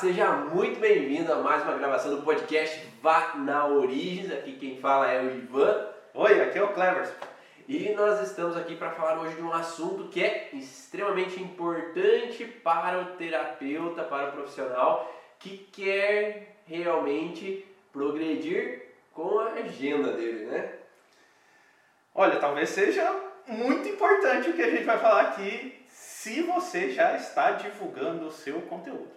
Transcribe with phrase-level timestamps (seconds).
[0.00, 4.30] seja muito bem-vindo a mais uma gravação do podcast Vá na Origens.
[4.30, 5.88] Aqui quem fala é o Ivan.
[6.12, 7.10] Oi, aqui é o Clevers.
[7.66, 13.00] E nós estamos aqui para falar hoje de um assunto que é extremamente importante para
[13.00, 18.82] o terapeuta, para o profissional que quer realmente progredir
[19.14, 20.74] com a agenda dele, né?
[22.14, 27.16] Olha, talvez seja muito importante o que a gente vai falar aqui se você já
[27.16, 29.16] está divulgando o seu conteúdo.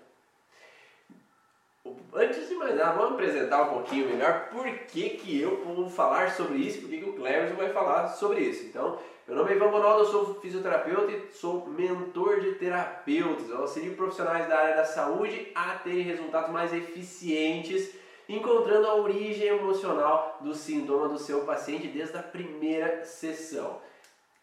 [2.13, 6.31] Antes de mais nada, vamos apresentar um pouquinho melhor por que, que eu vou falar
[6.31, 8.65] sobre isso, por que, que o Cleverson vai falar sobre isso.
[8.65, 8.97] Então,
[9.27, 13.49] meu nome é Ivan Bonaldo, eu sou fisioterapeuta e sou mentor de terapeutas.
[13.49, 17.91] Eu auxilio profissionais da área da saúde a terem resultados mais eficientes,
[18.27, 23.77] encontrando a origem emocional do sintoma do seu paciente desde a primeira sessão.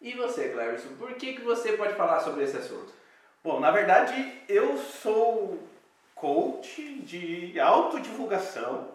[0.01, 2.93] E você, Cleverson, por que, que você pode falar sobre esse assunto?
[3.43, 5.59] Bom, na verdade, eu sou
[6.19, 8.89] coach de autodivulgação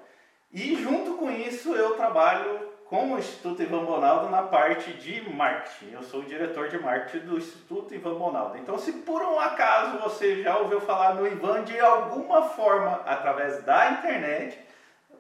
[0.53, 5.93] e junto com isso eu trabalho com o Instituto Ivan Bonaldo na parte de marketing.
[5.93, 8.59] Eu sou o diretor de marketing do Instituto Ivan Bonaldo.
[8.59, 13.63] Então, se por um acaso você já ouviu falar no Ivan de alguma forma através
[13.63, 14.59] da internet,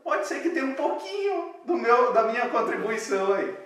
[0.04, 3.56] pode ser que tenha um pouquinho do meu, da minha contribuição aí.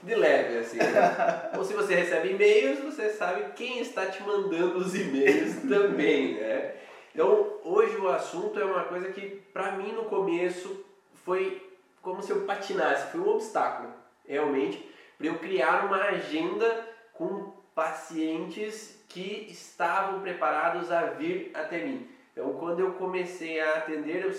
[0.00, 0.76] De leve, assim.
[0.76, 1.50] Né?
[1.58, 6.74] Ou se você recebe e-mails, você sabe quem está te mandando os e-mails também, né?
[7.14, 10.84] Então, hoje o assunto é uma coisa que, para mim, no começo,
[11.24, 11.64] foi
[12.02, 13.92] como se eu patinasse, foi um obstáculo,
[14.26, 22.08] realmente, para eu criar uma agenda com pacientes que estavam preparados a vir até mim.
[22.32, 24.32] Então, quando eu comecei a atender, eu,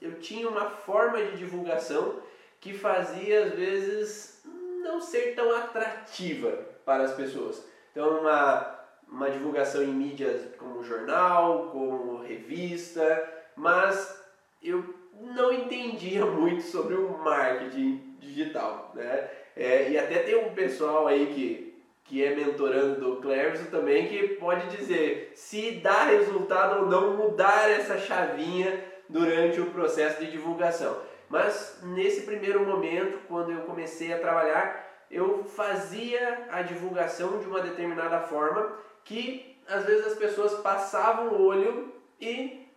[0.00, 2.22] eu tinha uma forma de divulgação
[2.58, 4.42] que fazia, às vezes,
[4.82, 6.50] não ser tão atrativa
[6.86, 7.62] para as pessoas.
[7.92, 8.77] Então, uma
[9.10, 14.22] uma divulgação em mídias como jornal, como revista, mas
[14.62, 19.28] eu não entendia muito sobre o marketing digital, né?
[19.56, 24.28] É, e até tem um pessoal aí que, que é mentorando do Cleverson também que
[24.36, 30.96] pode dizer se dá resultado ou não mudar essa chavinha durante o processo de divulgação.
[31.28, 37.60] Mas nesse primeiro momento, quando eu comecei a trabalhar, eu fazia a divulgação de uma
[37.60, 38.72] determinada forma
[39.08, 42.68] que às vezes as pessoas passavam o olho e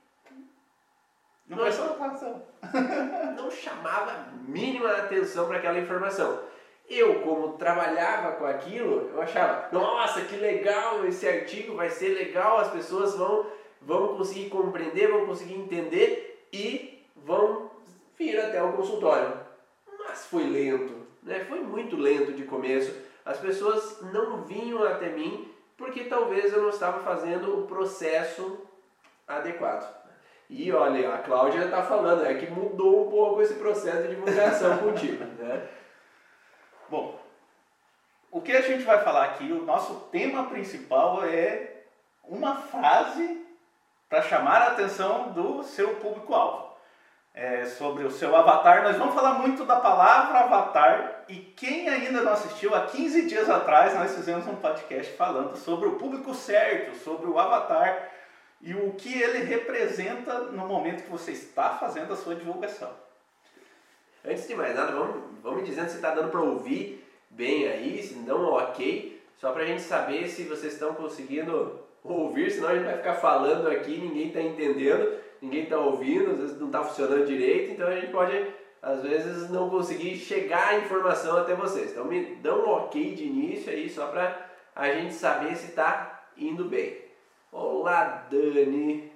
[1.46, 2.42] não, não, atenção.
[3.36, 6.40] não chamava mínima atenção para aquela informação.
[6.90, 12.58] Eu, como trabalhava com aquilo, eu achava, nossa, que legal esse artigo, vai ser legal,
[12.60, 13.46] as pessoas vão,
[13.82, 17.70] vão conseguir compreender, vão conseguir entender e vão
[18.18, 19.34] vir até o consultório.
[20.00, 20.94] Mas foi lento,
[21.24, 21.46] né?
[21.46, 22.94] foi muito lento de começo.
[23.26, 25.51] As pessoas não vinham até mim
[25.82, 28.66] porque talvez eu não estava fazendo o processo
[29.28, 29.92] adequado.
[30.48, 34.78] E olha, a Cláudia está falando é que mudou um pouco esse processo de divulgação
[34.80, 35.24] contigo.
[35.24, 35.68] Né?
[36.88, 37.20] Bom,
[38.30, 41.84] o que a gente vai falar aqui, o nosso tema principal é
[42.24, 43.44] uma frase
[44.08, 46.71] para chamar a atenção do seu público-alvo.
[47.34, 48.84] É sobre o seu avatar.
[48.84, 53.50] Nós vamos falar muito da palavra avatar e quem ainda não assistiu, há 15 dias
[53.50, 58.12] atrás nós fizemos um podcast falando sobre o público certo, sobre o avatar
[58.62, 62.92] e o que ele representa no momento que você está fazendo a sua divulgação.
[64.24, 68.16] Antes de mais nada, vamos, vamos dizendo se está dando para ouvir bem aí, se
[68.16, 72.86] não, ok, só para a gente saber se vocês estão conseguindo ouvir, senão a gente
[72.86, 77.26] vai ficar falando aqui, ninguém está entendendo, ninguém está ouvindo, às vezes não está funcionando
[77.26, 81.92] direito, então a gente pode às vezes não conseguir chegar a informação até vocês.
[81.92, 86.24] Então me dão um ok de início aí só para a gente saber se está
[86.38, 87.00] indo bem.
[87.52, 89.12] Olá Dani.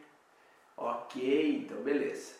[0.78, 2.34] Ok, então beleza.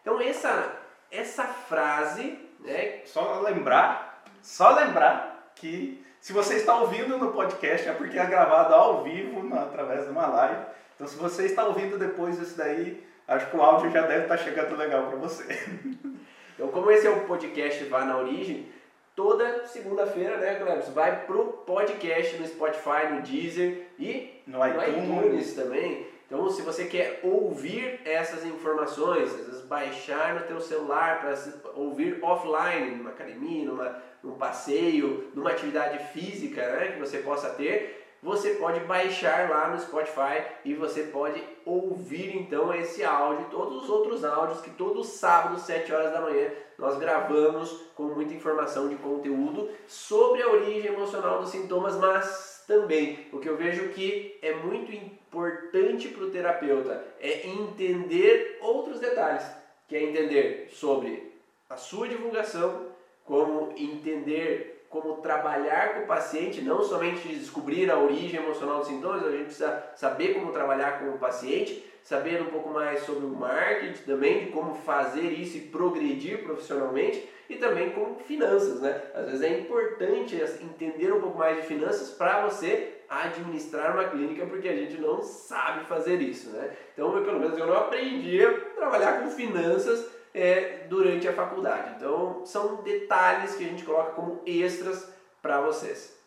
[0.00, 0.76] Então essa,
[1.10, 3.02] essa frase, né?
[3.04, 8.74] Só lembrar, só lembrar que se você está ouvindo no podcast é porque é gravado
[8.74, 10.64] ao vivo através de uma live.
[10.94, 14.36] Então se você está ouvindo depois disso daí, acho que o áudio já deve estar
[14.38, 15.44] chegando legal para você.
[16.54, 18.68] Então, como esse é o podcast Vá na Origem,
[19.16, 20.82] toda segunda-feira, né, Cleber?
[20.92, 25.08] Vai pro podcast no Spotify, no Deezer e no, no iTunes.
[25.08, 26.06] iTunes também.
[26.26, 31.34] Então, se você quer ouvir essas informações, às vezes baixar no teu celular para
[31.74, 38.01] ouvir offline, numa academia, numa, num passeio, numa atividade física né, que você possa ter,
[38.22, 43.90] você pode baixar lá no Spotify e você pode ouvir então esse áudio todos os
[43.90, 48.94] outros áudios que todo sábado, 7 horas da manhã, nós gravamos com muita informação de
[48.94, 54.54] conteúdo sobre a origem emocional dos sintomas, mas também o que eu vejo que é
[54.54, 59.44] muito importante para o terapeuta é entender outros detalhes,
[59.88, 61.32] que é entender sobre
[61.68, 62.86] a sua divulgação,
[63.24, 69.26] como entender como trabalhar com o paciente, não somente descobrir a origem emocional dos sintomas,
[69.26, 73.30] a gente precisa saber como trabalhar com o paciente, saber um pouco mais sobre o
[73.30, 79.00] marketing também, de como fazer isso e progredir profissionalmente e também com finanças, né?
[79.14, 84.44] Às vezes é importante entender um pouco mais de finanças para você administrar uma clínica,
[84.44, 86.70] porque a gente não sabe fazer isso, né?
[86.92, 91.94] Então, eu, pelo menos eu não aprendi a trabalhar com finanças é, durante a faculdade.
[91.96, 96.18] Então, são detalhes que a gente coloca como extras para vocês.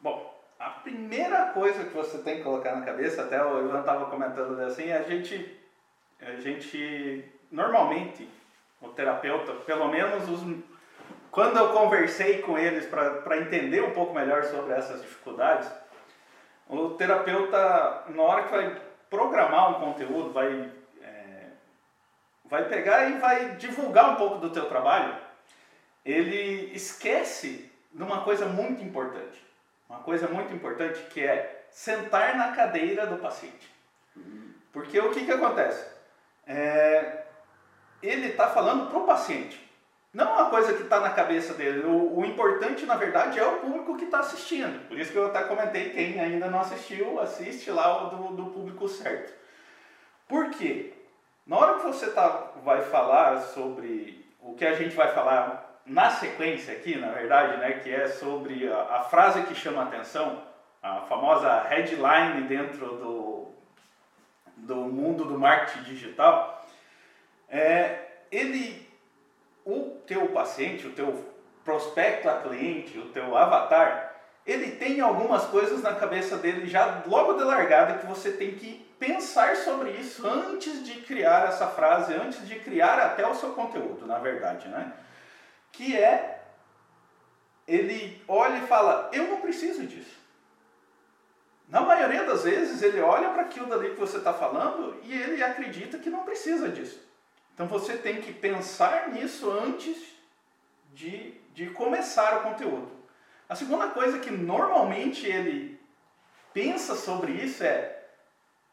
[0.00, 4.06] Bom, a primeira coisa que você tem que colocar na cabeça, até o Ivan estava
[4.06, 5.58] comentando assim, a gente,
[6.20, 8.28] a gente normalmente
[8.80, 10.40] o terapeuta, pelo menos os,
[11.30, 15.70] quando eu conversei com eles para entender um pouco melhor sobre essas dificuldades,
[16.68, 20.70] o terapeuta, na hora que vai programar um conteúdo, vai, é,
[22.48, 25.16] vai pegar e vai divulgar um pouco do teu trabalho,
[26.04, 29.44] ele esquece de uma coisa muito importante.
[29.88, 33.72] Uma coisa muito importante que é sentar na cadeira do paciente.
[34.72, 35.86] Porque o que, que acontece?
[36.46, 37.24] É,
[38.02, 39.64] ele está falando para o paciente.
[40.12, 41.84] Não uma coisa que está na cabeça dele.
[41.84, 44.88] O, o, importante, na verdade, é o público que está assistindo.
[44.88, 48.88] Por isso que eu até comentei, quem ainda não assistiu, assiste lá do, do público
[48.88, 49.32] certo.
[50.26, 50.95] Por quê?
[51.46, 56.10] Na hora que você tá, vai falar sobre o que a gente vai falar na
[56.10, 60.42] sequência aqui, na verdade, né, que é sobre a, a frase que chama a atenção,
[60.82, 63.48] a famosa headline dentro do,
[64.56, 66.66] do mundo do marketing digital,
[67.48, 68.84] é, ele,
[69.64, 71.32] o teu paciente, o teu
[71.64, 74.05] prospecto a cliente, o teu avatar,
[74.46, 78.86] ele tem algumas coisas na cabeça dele já logo de largada que você tem que
[78.98, 84.06] pensar sobre isso antes de criar essa frase, antes de criar até o seu conteúdo,
[84.06, 84.92] na verdade, né?
[85.72, 86.44] Que é
[87.66, 90.16] ele olha e fala: "Eu não preciso disso".
[91.68, 95.42] Na maioria das vezes ele olha para aquilo dali que você está falando e ele
[95.42, 97.04] acredita que não precisa disso.
[97.52, 99.96] Então você tem que pensar nisso antes
[100.94, 102.95] de, de começar o conteúdo.
[103.48, 105.78] A segunda coisa que normalmente ele
[106.52, 108.04] pensa sobre isso é: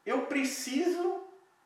[0.06, 1.22] eu preciso,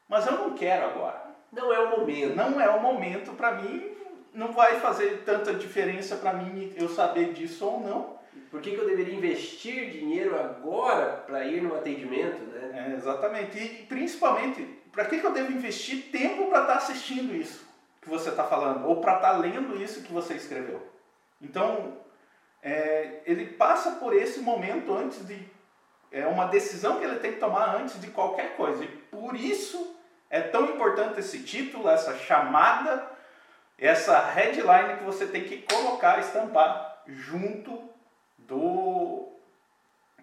[0.07, 1.27] mas eu não quero agora.
[1.51, 2.35] Não é o momento.
[2.35, 3.91] Não é o momento para mim,
[4.33, 8.17] não vai fazer tanta diferença para mim eu saber disso ou não.
[8.51, 12.87] Por que, que eu deveria investir dinheiro agora para ir no atendimento, né?
[12.91, 13.57] É, exatamente.
[13.57, 17.67] E principalmente para que, que eu devo investir tempo para estar tá assistindo isso
[18.01, 18.87] que você está falando?
[18.87, 20.81] Ou para estar tá lendo isso que você escreveu?
[21.39, 21.97] Então,
[22.61, 25.39] é, ele passa por esse momento antes de.
[26.11, 28.83] É uma decisão que ele tem que tomar antes de qualquer coisa.
[28.83, 29.95] E por isso
[30.29, 33.09] é tão importante esse título, essa chamada,
[33.77, 37.89] essa headline que você tem que colocar, estampar junto
[38.37, 39.27] do,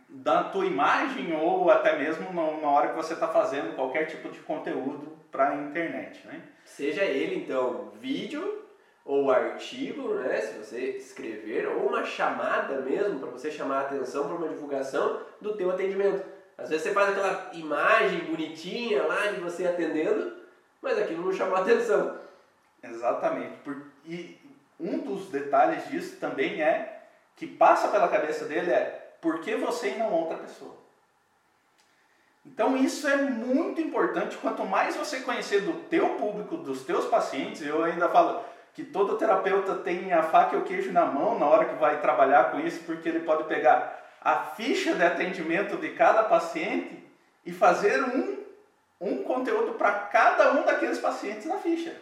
[0.08, 4.40] da tua imagem ou até mesmo na hora que você está fazendo qualquer tipo de
[4.40, 6.42] conteúdo para a internet, né?
[6.64, 8.63] Seja ele então vídeo
[9.04, 10.40] ou artigo, né?
[10.40, 15.20] Se você escrever ou uma chamada mesmo para você chamar a atenção para uma divulgação
[15.40, 16.24] do teu atendimento.
[16.56, 20.36] Às vezes você faz aquela imagem bonitinha lá de você atendendo,
[20.80, 22.18] mas aquilo não chamou a atenção.
[22.82, 23.58] Exatamente.
[24.06, 24.38] E
[24.78, 27.02] um dos detalhes disso também é
[27.36, 30.76] que passa pela cabeça dele é por que você e não outra pessoa?
[32.46, 34.36] Então isso é muito importante.
[34.36, 38.44] Quanto mais você conhecer do teu público, dos teus pacientes, eu ainda falo
[38.74, 42.00] que todo terapeuta tem a faca e o queijo na mão na hora que vai
[42.00, 47.04] trabalhar com isso, porque ele pode pegar a ficha de atendimento de cada paciente
[47.46, 48.38] e fazer um,
[49.00, 51.94] um conteúdo para cada um daqueles pacientes na ficha.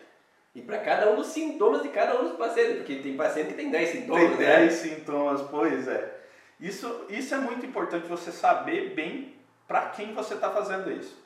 [0.55, 3.55] E para cada um dos sintomas de cada um dos pacientes, porque tem paciente que
[3.55, 4.29] tem 10 sintomas.
[4.29, 4.71] Tem 10 né?
[4.71, 6.21] sintomas, pois é.
[6.61, 9.35] Isso, isso é muito importante você saber bem
[9.67, 11.21] para quem você está fazendo isso.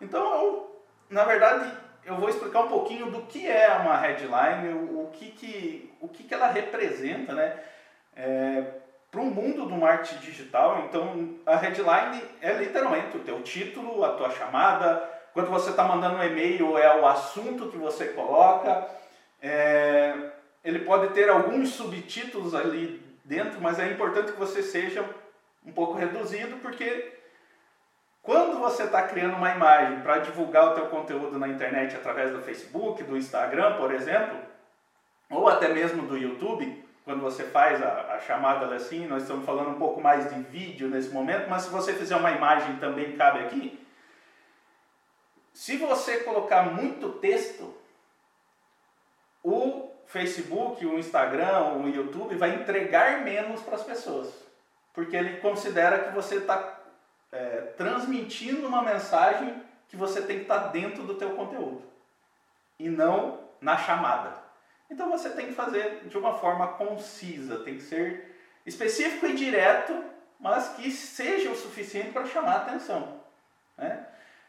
[0.00, 1.70] Então, eu, na verdade,
[2.04, 6.24] eu vou explicar um pouquinho do que é uma headline, o, que, que, o que,
[6.24, 7.58] que ela representa, né?
[8.16, 8.64] É,
[9.10, 14.12] para o mundo do marketing digital, então a headline é literalmente o teu título, a
[14.12, 15.02] tua chamada,
[15.32, 18.88] quando você está mandando um e-mail é o assunto que você coloca,
[19.42, 20.14] é,
[20.64, 25.04] ele pode ter alguns subtítulos ali dentro, mas é importante que você seja
[25.64, 27.19] um pouco reduzido, porque
[28.22, 32.42] quando você está criando uma imagem para divulgar o teu conteúdo na internet através do
[32.42, 34.38] Facebook, do Instagram, por exemplo,
[35.30, 39.70] ou até mesmo do YouTube, quando você faz a, a chamada assim, nós estamos falando
[39.70, 43.40] um pouco mais de vídeo nesse momento, mas se você fizer uma imagem também cabe
[43.40, 43.84] aqui.
[45.52, 47.74] Se você colocar muito texto,
[49.42, 54.32] o Facebook, o Instagram, o YouTube vai entregar menos para as pessoas,
[54.92, 56.79] porque ele considera que você está
[57.32, 61.82] é, transmitindo uma mensagem que você tem que estar tá dentro do teu conteúdo
[62.78, 64.34] e não na chamada.
[64.90, 70.04] Então você tem que fazer de uma forma concisa, tem que ser específico e direto,
[70.38, 73.20] mas que seja o suficiente para chamar a atenção.
[73.76, 74.06] Né?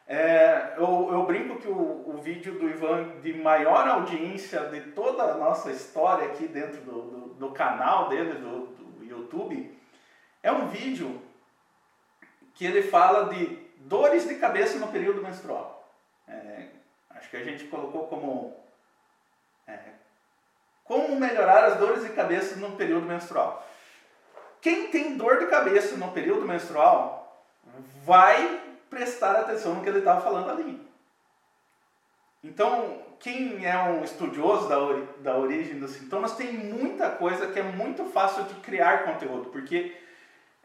[0.08, 5.24] É, eu, eu, brinco que o, o, vídeo do Ivan de maior audiência de toda
[5.24, 9.78] a nossa história aqui dentro do, do, do canal dele, do, do, YouTube,
[10.44, 11.22] é um vídeo
[12.54, 15.90] que ele fala de dores de cabeça no período menstrual.
[16.28, 16.68] É,
[17.12, 18.56] acho que a gente colocou como
[19.68, 19.78] é,
[20.84, 23.68] como melhorar as dores de cabeça no período menstrual.
[24.60, 27.46] Quem tem dor de cabeça no período menstrual
[28.04, 30.92] vai prestar atenção no que ele estava falando ali.
[32.44, 37.60] Então, quem é um estudioso da, ori da origem dos sintomas tem muita coisa que
[37.60, 39.96] é muito fácil de criar conteúdo, porque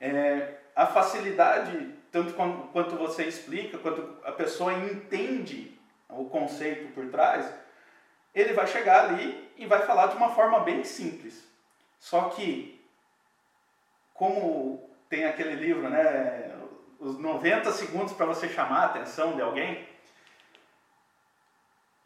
[0.00, 7.50] é, a facilidade, tanto quanto você explica, quanto a pessoa entende o conceito por trás,
[8.34, 11.48] ele vai chegar ali e vai falar de uma forma bem simples.
[11.98, 12.78] Só que,
[14.12, 16.54] como tem aquele livro, né,
[17.00, 19.88] os 90 segundos para você chamar a atenção de alguém,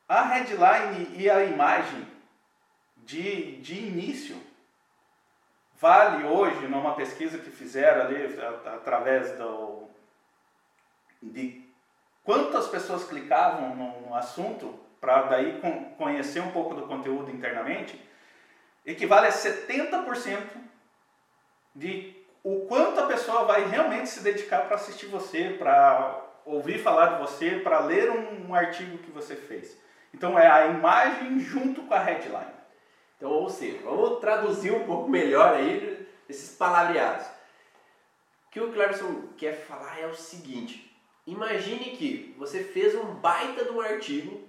[0.09, 2.07] a headline e a imagem
[2.99, 4.41] de, de início
[5.81, 9.89] vale hoje, numa pesquisa que fizeram ali através do,
[11.23, 11.65] de
[12.23, 15.59] quantas pessoas clicavam no, assunto, para daí
[15.97, 17.99] conhecer um pouco do conteúdo internamente,
[18.85, 20.43] equivale a 70%
[21.75, 27.15] de o quanto a pessoa vai realmente se dedicar para assistir você, para ouvir falar
[27.15, 29.79] de você, para ler um, um, artigo que você fez.
[30.13, 32.60] Então é a imagem junto com a headline.
[33.21, 37.27] Então, ou seja, vamos traduzir um pouco melhor aí esses palavreados.
[37.27, 40.91] O que o Cleverson quer falar é o seguinte:
[41.27, 44.49] imagine que você fez um baita de um artigo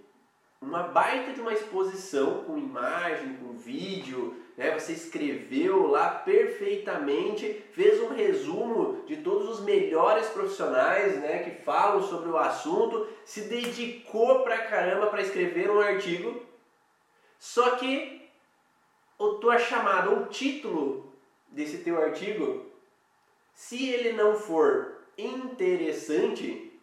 [0.62, 4.78] uma baita de uma exposição com imagem, com vídeo, né?
[4.78, 12.04] Você escreveu lá perfeitamente, fez um resumo de todos os melhores profissionais, né, que falam
[12.04, 16.46] sobre o assunto, se dedicou pra caramba para escrever um artigo.
[17.40, 18.21] Só que
[19.25, 21.13] a tua chamada, o título
[21.50, 22.66] desse teu artigo,
[23.54, 26.80] se ele não for interessante,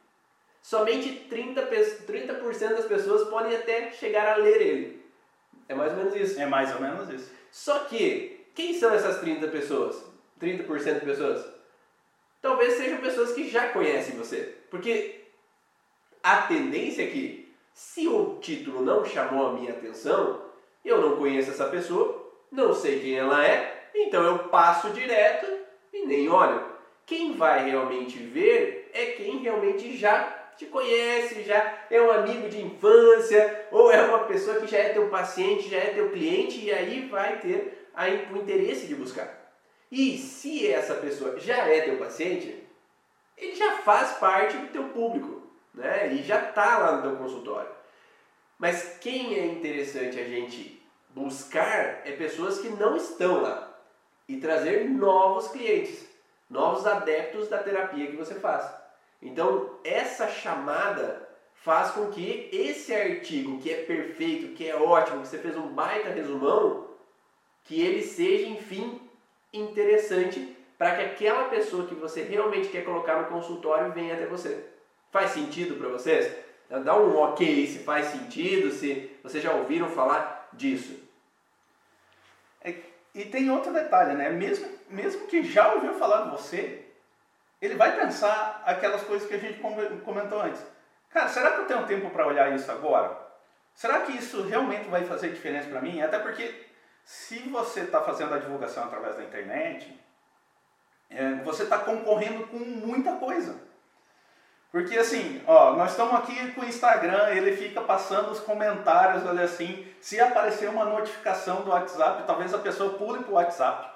[0.63, 4.99] somente 30%, 30 das pessoas podem até chegar a ler ele.
[5.69, 6.41] É mais ou menos isso.
[6.41, 7.31] É mais ou menos isso.
[7.51, 10.03] Só que, quem são essas 30 pessoas?
[10.41, 11.47] 30% de pessoas?
[12.41, 14.57] Talvez sejam pessoas que já conhecem você.
[14.71, 15.25] Porque
[16.23, 20.43] a tendência é que, se o título não chamou a minha atenção,
[20.85, 25.47] eu não conheço essa pessoa, não sei quem ela é, então eu passo direto
[25.93, 26.67] e nem olho.
[27.07, 32.61] Quem vai realmente ver é quem realmente já te conhece, já é um amigo de
[32.61, 36.73] infância, ou é uma pessoa que já é teu paciente, já é teu cliente, e
[36.73, 37.89] aí vai ter
[38.33, 39.55] o interesse de buscar.
[39.91, 42.67] E se essa pessoa já é teu paciente,
[43.37, 46.13] ele já faz parte do teu público, né?
[46.13, 47.71] E já está lá no teu consultório.
[48.59, 50.78] Mas quem é interessante a gente
[51.19, 53.77] buscar é pessoas que não estão lá
[54.29, 56.07] e trazer novos clientes,
[56.49, 58.71] novos adeptos da terapia que você faz.
[59.21, 65.29] Então, essa chamada faz com que esse artigo, que é perfeito, que é ótimo, que
[65.29, 66.89] você fez um baita resumão,
[67.65, 69.01] que ele seja, enfim,
[69.53, 74.65] interessante para que aquela pessoa que você realmente quer colocar no consultório venha até você.
[75.11, 76.33] Faz sentido para vocês?
[76.71, 81.08] Dá um ok se faz sentido, se vocês já ouviram falar disso.
[83.19, 84.31] E tem outro detalhe, né?
[84.31, 86.87] Mesmo, mesmo que já ouviu falar de você,
[87.61, 89.61] ele vai pensar aquelas coisas que a gente
[90.05, 90.65] comentou antes.
[91.11, 93.19] Cara, será que eu tenho tempo para olhar isso agora?
[93.75, 96.01] Será que isso realmente vai fazer diferença para mim?
[96.01, 96.65] Até porque
[97.03, 100.01] se você está fazendo a divulgação através da internet,
[101.11, 103.61] é, você está concorrendo com muita coisa.
[104.71, 109.45] Porque assim, ó, nós estamos aqui com o Instagram, ele fica passando os comentários, olha
[109.45, 113.89] assim, se aparecer uma notificação do WhatsApp, talvez a pessoa pule para o WhatsApp.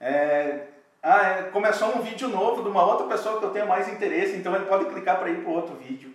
[0.00, 0.68] É,
[1.02, 4.36] ah, é, começou um vídeo novo de uma outra pessoa que eu tenho mais interesse,
[4.36, 6.14] então ele pode clicar para ir para outro vídeo.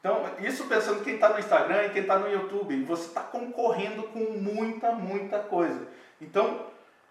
[0.00, 4.04] Então, isso pensando quem está no Instagram e quem está no YouTube, você está concorrendo
[4.04, 5.86] com muita, muita coisa.
[6.20, 6.60] Então,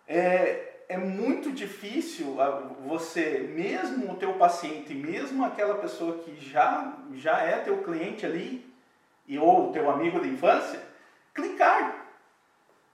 [0.08, 2.38] é, é muito difícil
[2.86, 8.74] você, mesmo o teu paciente, mesmo aquela pessoa que já, já é teu cliente ali,
[9.28, 10.80] e ou teu amigo de infância,
[11.34, 12.06] clicar.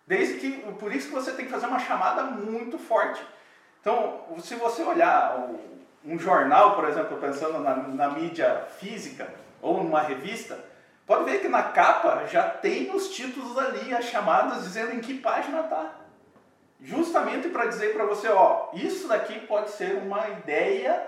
[0.08, 3.22] Desde que, por isso que você tem que fazer uma chamada muito forte.
[3.82, 5.50] Então, se você olhar
[6.06, 10.58] um jornal, por exemplo, pensando na, na mídia física ou numa revista,
[11.06, 15.20] pode ver que na capa já tem os títulos ali, as chamadas dizendo em que
[15.20, 16.01] página está
[16.82, 21.08] justamente para dizer para você, ó, isso daqui pode ser uma ideia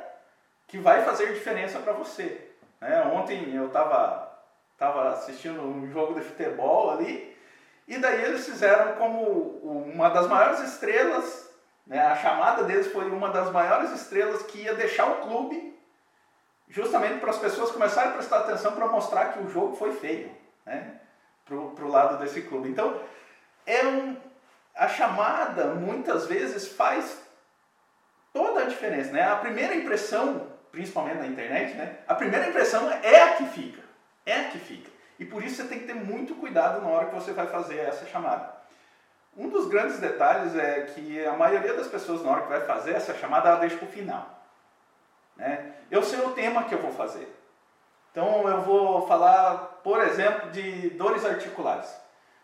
[0.68, 2.50] que vai fazer diferença para você.
[2.80, 3.02] Né?
[3.14, 4.32] Ontem eu estava
[4.78, 7.36] tava assistindo um jogo de futebol ali
[7.88, 9.22] e daí eles fizeram como
[9.62, 11.50] uma das maiores estrelas,
[11.86, 12.00] né?
[12.00, 15.74] a chamada deles foi uma das maiores estrelas que ia deixar o clube
[16.68, 20.32] justamente para as pessoas começarem a prestar atenção para mostrar que o jogo foi feio,
[20.66, 21.00] né?
[21.46, 22.70] Pro, o lado desse clube.
[22.70, 23.00] Então,
[23.66, 24.18] é um,
[24.76, 27.22] a chamada muitas vezes faz
[28.34, 29.24] toda a diferença, né?
[29.24, 32.00] A primeira impressão, principalmente na internet, né?
[32.08, 33.82] A primeira impressão é a que fica,
[34.26, 34.92] é a que fica.
[35.20, 37.78] E por isso você tem que ter muito cuidado na hora que você vai fazer
[37.78, 38.52] essa chamada.
[39.38, 42.94] Um dos grandes detalhes é que a maioria das pessoas na hora que vai fazer
[42.94, 44.44] essa chamada ela deixa para o final.
[45.36, 45.74] Né?
[45.90, 47.28] Eu sei o tema que eu vou fazer.
[48.12, 52.03] Então eu vou falar, por exemplo, de dores articulares.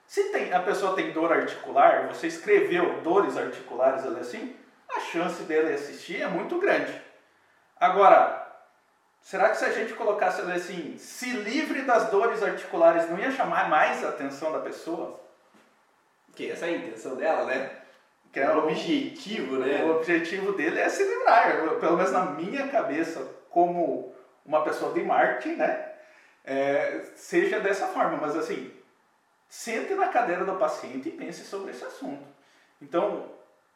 [0.09, 4.55] Se tem, a pessoa tem dor articular, você escreveu dores articulares ali assim,
[4.89, 6.99] a chance dele assistir é muito grande.
[7.79, 8.51] Agora,
[9.21, 13.29] será que se a gente colocasse ali assim, se livre das dores articulares, não ia
[13.29, 15.21] chamar mais a atenção da pessoa?
[16.35, 17.69] Que essa é a intenção dela, né?
[18.33, 19.83] Que é o objetivo, né?
[19.83, 24.11] O objetivo dele é se livrar, pelo menos na minha cabeça, como
[24.43, 25.91] uma pessoa de marketing, né?
[26.43, 28.78] É, seja dessa forma, mas assim,
[29.49, 32.23] sente na cadeira do paciente e pense sobre esse assunto.
[32.79, 33.25] Então,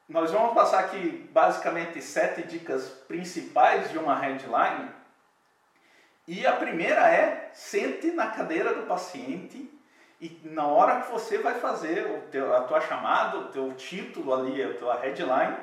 [0.07, 4.91] nós vamos passar aqui basicamente sete dicas principais de uma headline.
[6.27, 9.69] E a primeira é sente na cadeira do paciente
[10.21, 14.33] e na hora que você vai fazer o teu, a tua chamada, o teu título
[14.33, 15.57] ali, a tua headline,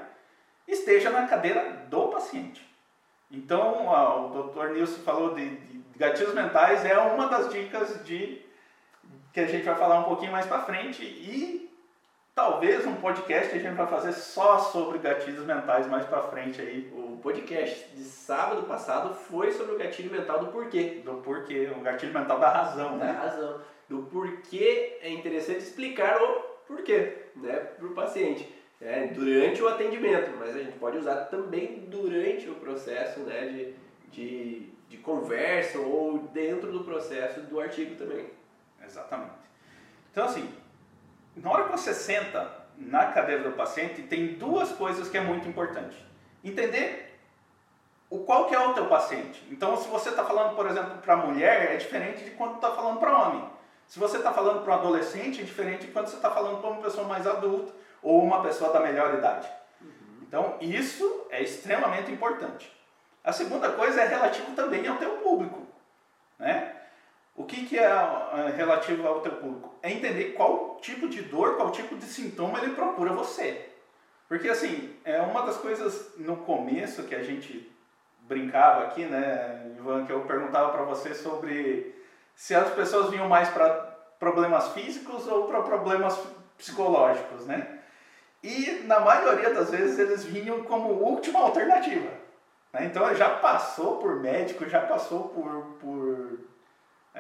[0.67, 2.69] esteja na cadeira do paciente.
[3.31, 4.71] Então, o Dr.
[4.71, 8.43] Nilson falou de, de gatilhos mentais, é uma das dicas de
[9.33, 11.71] que a gente vai falar um pouquinho mais para frente e
[12.35, 16.61] talvez um podcast que a gente vai fazer só sobre gatilhos mentais mais para frente
[16.61, 16.91] aí.
[16.95, 21.03] O podcast de sábado passado foi sobre o gatilho mental do porquê.
[21.05, 23.13] Do porquê, o gatilho mental da razão, da né?
[23.13, 23.61] Da razão.
[23.89, 28.49] Do porquê é interessante explicar o porquê, né, para o paciente.
[28.81, 33.75] É, durante o atendimento, mas a gente pode usar também durante o processo né, de,
[34.11, 38.25] de, de conversa ou dentro do processo do artigo também.
[38.91, 39.31] Exatamente.
[40.11, 40.53] Então, assim,
[41.37, 45.49] na hora que você senta na cadeira do paciente, tem duas coisas que é muito
[45.49, 45.97] importante.
[46.43, 47.19] Entender
[48.09, 49.47] o qual que é o teu paciente.
[49.51, 52.99] Então, se você está falando, por exemplo, para mulher, é diferente de quando está falando
[52.99, 53.49] para homem.
[53.87, 56.71] Se você está falando para um adolescente, é diferente de quando você está falando para
[56.71, 57.73] uma pessoa mais adulta
[58.03, 59.49] ou uma pessoa da melhor idade.
[59.81, 60.23] Uhum.
[60.23, 62.73] Então, isso é extremamente importante.
[63.23, 65.67] A segunda coisa é relativo também ao teu público.
[66.39, 66.80] Né?
[67.41, 69.75] O que, que é, é relativo ao teu público?
[69.83, 73.67] É entender qual tipo de dor, qual tipo de sintoma ele procura você.
[74.29, 77.73] Porque assim, é uma das coisas no começo que a gente
[78.21, 81.95] brincava aqui, né, Ivan, que eu perguntava para você sobre
[82.35, 83.71] se as pessoas vinham mais para
[84.19, 86.21] problemas físicos ou para problemas
[86.59, 87.79] psicológicos, né?
[88.43, 92.11] E na maioria das vezes eles vinham como última alternativa.
[92.71, 92.85] Né?
[92.85, 96.50] Então já passou por médico, já passou por, por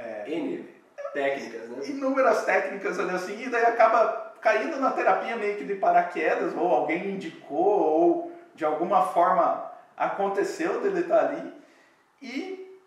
[0.00, 0.68] é, N
[1.12, 1.86] técnicas, né?
[1.86, 6.70] Inúmeras técnicas ali assim, e daí acaba caindo na terapia meio que de paraquedas, ou
[6.72, 11.52] alguém indicou, ou de alguma forma aconteceu dele estar ali,
[12.22, 12.78] e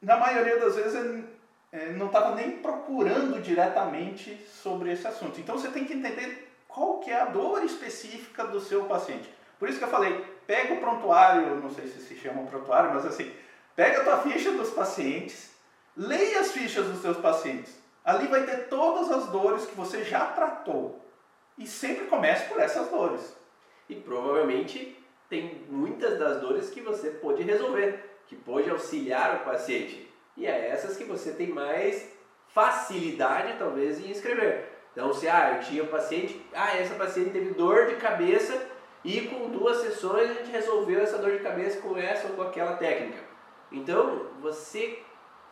[0.00, 1.24] na maioria das vezes ele
[1.72, 5.40] é, não estava nem procurando diretamente sobre esse assunto.
[5.40, 9.28] Então você tem que entender qual que é a dor específica do seu paciente.
[9.58, 13.06] Por isso que eu falei, pega o prontuário, não sei se se chama prontuário, mas
[13.06, 13.32] assim,
[13.76, 15.51] pega a tua ficha dos pacientes,
[15.96, 17.80] Leia as fichas dos seus pacientes.
[18.04, 21.00] Ali vai ter todas as dores que você já tratou.
[21.58, 23.36] E sempre comece por essas dores.
[23.88, 30.10] E provavelmente tem muitas das dores que você pode resolver, que pode auxiliar o paciente.
[30.36, 32.10] E é essas que você tem mais
[32.48, 34.72] facilidade, talvez, em escrever.
[34.92, 38.66] Então, se ah, eu tinha um paciente, ah, essa paciente teve dor de cabeça
[39.04, 42.42] e com duas sessões a gente resolveu essa dor de cabeça com essa ou com
[42.42, 43.18] aquela técnica.
[43.70, 45.02] Então, você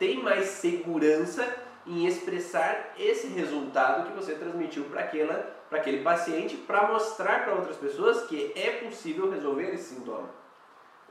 [0.01, 1.47] tem mais segurança
[1.85, 7.53] em expressar esse resultado que você transmitiu para aquela para aquele paciente para mostrar para
[7.53, 10.27] outras pessoas que é possível resolver esse sintoma.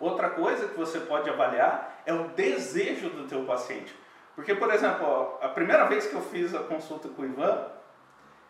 [0.00, 3.96] Outra coisa que você pode avaliar é o desejo do teu paciente.
[4.35, 7.68] Porque, por exemplo, a primeira vez que eu fiz a consulta com o Ivan,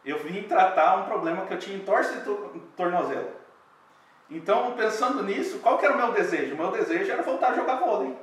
[0.07, 3.31] eu vim tratar um problema que eu tinha em torce de tornozelo.
[4.31, 6.55] Então, pensando nisso, qual que era o meu desejo?
[6.55, 8.17] O meu desejo era voltar a jogar vôlei.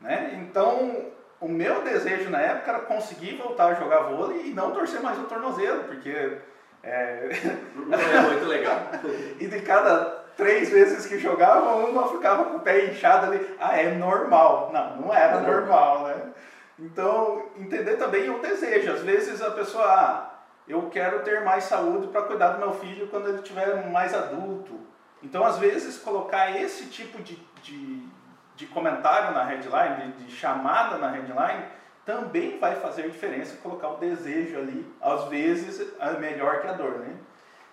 [0.00, 0.38] Né?
[0.42, 1.12] Então,
[1.44, 5.18] o meu desejo na época era conseguir voltar a jogar vôlei e não torcer mais
[5.18, 6.38] o tornozelo, porque
[6.82, 7.28] é...
[7.74, 8.78] Não é muito legal.
[9.38, 13.56] e de cada três vezes que jogava, uma ficava com o pé inchado ali.
[13.60, 14.70] Ah, é normal.
[14.72, 16.32] Não, não era normal, né?
[16.78, 18.92] Então, entender também o desejo.
[18.92, 20.30] Às vezes a pessoa, ah,
[20.66, 24.80] eu quero ter mais saúde para cuidar do meu filho quando ele estiver mais adulto.
[25.22, 28.02] Então, às vezes, colocar esse tipo de, de,
[28.54, 31.64] de comentário na headline, de, de chamada na headline,
[32.04, 36.98] também vai fazer diferença colocar o desejo ali, às vezes é melhor que a dor,
[36.98, 37.16] né?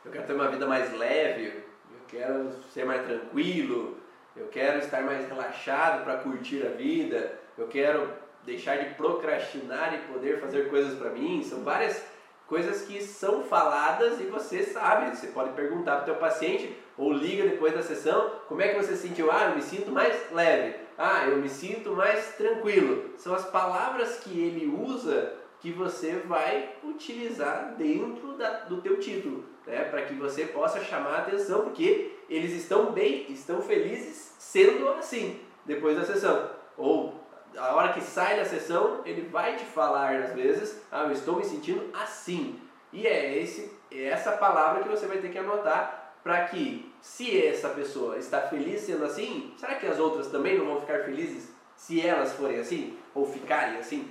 [0.05, 3.99] Eu quero ter uma vida mais leve, eu quero ser mais tranquilo,
[4.35, 8.09] eu quero estar mais relaxado para curtir a vida, eu quero
[8.43, 11.43] deixar de procrastinar e poder fazer coisas para mim.
[11.43, 12.03] São várias
[12.51, 17.13] coisas que são faladas e você sabe, você pode perguntar para o teu paciente ou
[17.13, 19.31] liga depois da sessão, como é que você sentiu?
[19.31, 20.75] Ah, eu me sinto mais leve.
[20.97, 23.11] Ah, eu me sinto mais tranquilo.
[23.15, 29.45] São as palavras que ele usa que você vai utilizar dentro da, do teu título,
[29.65, 29.85] né?
[29.85, 35.39] para que você possa chamar a atenção, porque eles estão bem, estão felizes sendo assim,
[35.65, 36.49] depois da sessão.
[36.77, 37.20] Ou
[37.57, 41.35] a hora que sai da sessão, ele vai te falar às vezes, ah, eu estou
[41.35, 42.59] me sentindo assim.
[42.93, 47.45] E é, esse, é essa palavra que você vai ter que anotar para que, se
[47.45, 51.51] essa pessoa está feliz sendo assim, será que as outras também não vão ficar felizes
[51.75, 52.97] se elas forem assim?
[53.13, 54.09] Ou ficarem assim?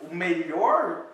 [0.00, 1.06] O melhor,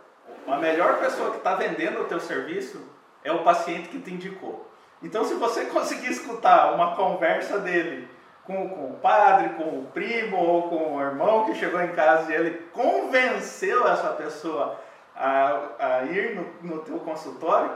[0.46, 2.80] a melhor pessoa que está vendendo o teu serviço
[3.22, 4.70] é o paciente que te indicou.
[5.02, 8.08] Então, se você conseguir escutar uma conversa dele
[8.46, 12.34] com, o padre, com o primo ou com o irmão que chegou em casa e
[12.34, 14.78] ele convenceu essa pessoa
[15.16, 17.70] a, a ir no, no teu consultório,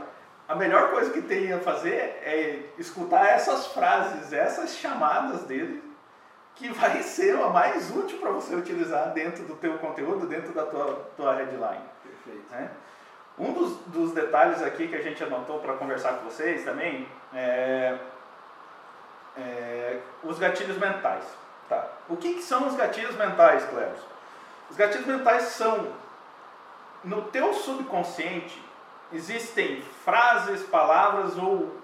[0.47, 5.83] a melhor coisa que tem a fazer é escutar essas frases, essas chamadas dele,
[6.55, 10.65] que vai ser a mais útil para você utilizar dentro do teu conteúdo, dentro da
[10.65, 11.85] tua, tua headline.
[12.03, 12.51] Perfeito.
[12.51, 12.71] Né?
[13.39, 17.97] Um dos, dos detalhes aqui que a gente anotou para conversar com vocês também é
[19.39, 21.25] é, os gatilhos mentais.
[21.69, 21.87] Tá.
[22.09, 23.93] O que, que são os gatilhos mentais, Cleber?
[24.71, 25.93] Os gatilhos mentais são,
[27.05, 28.63] no teu subconsciente,
[29.13, 31.77] existem frases, palavras ou,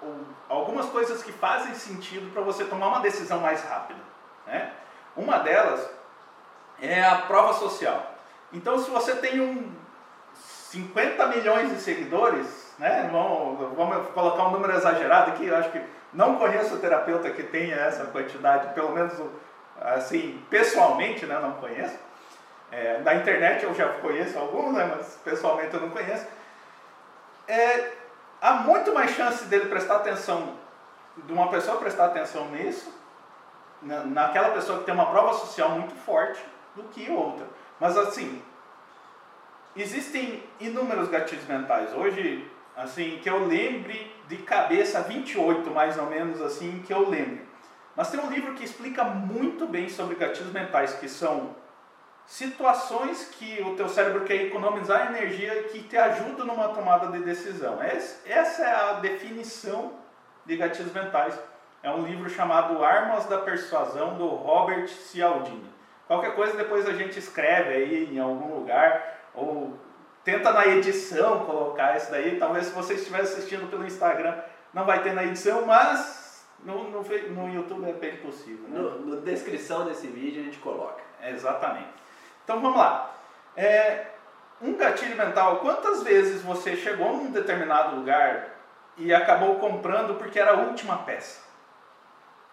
[0.00, 0.16] ou
[0.48, 4.00] algumas coisas que fazem sentido para você tomar uma decisão mais rápida.
[4.46, 4.72] Né?
[5.16, 5.88] Uma delas
[6.80, 8.14] é a prova social.
[8.52, 9.72] Então, se você tem um
[10.34, 13.08] 50 milhões de seguidores, né?
[13.10, 17.76] vamos, vamos colocar um número exagerado aqui, eu acho que não conheço terapeuta que tenha
[17.76, 19.14] essa quantidade, pelo menos
[19.80, 21.38] assim, pessoalmente, né?
[21.40, 21.98] Não conheço.
[22.70, 24.94] É, na internet eu já conheço alguns, né?
[24.96, 26.26] Mas pessoalmente eu não conheço.
[27.48, 27.92] É,
[28.40, 30.56] há muito mais chance dele prestar atenção,
[31.16, 32.92] de uma pessoa prestar atenção nisso,
[33.80, 36.42] na, naquela pessoa que tem uma prova social muito forte,
[36.74, 37.46] do que outra.
[37.78, 38.42] Mas assim,
[39.76, 41.92] existem inúmeros gatilhos mentais.
[41.94, 47.46] Hoje, assim, que eu lembre de cabeça 28 mais ou menos assim que eu lembro.
[47.94, 51.54] Mas tem um livro que explica muito bem sobre gatilhos mentais, que são
[52.24, 57.78] situações que o teu cérebro quer economizar energia que te ajudam numa tomada de decisão.
[57.82, 59.92] Essa é a definição
[60.46, 61.38] de gatilhos mentais.
[61.82, 65.70] É um livro chamado Armas da Persuasão, do Robert Cialdini.
[66.06, 69.76] Qualquer coisa depois a gente escreve aí em algum lugar, ou
[70.24, 72.38] tenta na edição colocar isso daí.
[72.38, 74.36] Talvez se você estiver assistindo pelo Instagram,
[74.72, 78.68] não vai ter na edição, mas no, no, no YouTube é bem possível.
[78.68, 78.78] Né?
[78.78, 81.02] No, na descrição desse vídeo a gente coloca.
[81.22, 81.90] Exatamente.
[82.44, 83.14] Então vamos lá.
[83.56, 84.06] É,
[84.60, 88.48] um gatilho mental, quantas vezes você chegou num determinado lugar
[88.96, 91.42] e acabou comprando porque era a última peça?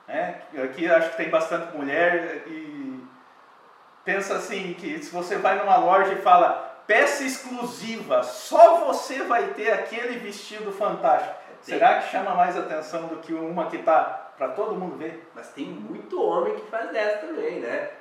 [0.08, 3.00] É, aqui acho que tem bastante mulher e
[4.04, 9.54] pensa assim que se você vai numa loja e fala peça exclusiva, só você vai
[9.54, 11.36] ter aquele vestido fantástico.
[11.62, 11.74] Sim.
[11.74, 15.30] Será que chama mais atenção do que uma que está para todo mundo ver?
[15.36, 17.92] Mas tem muito homem que faz dessa também, né?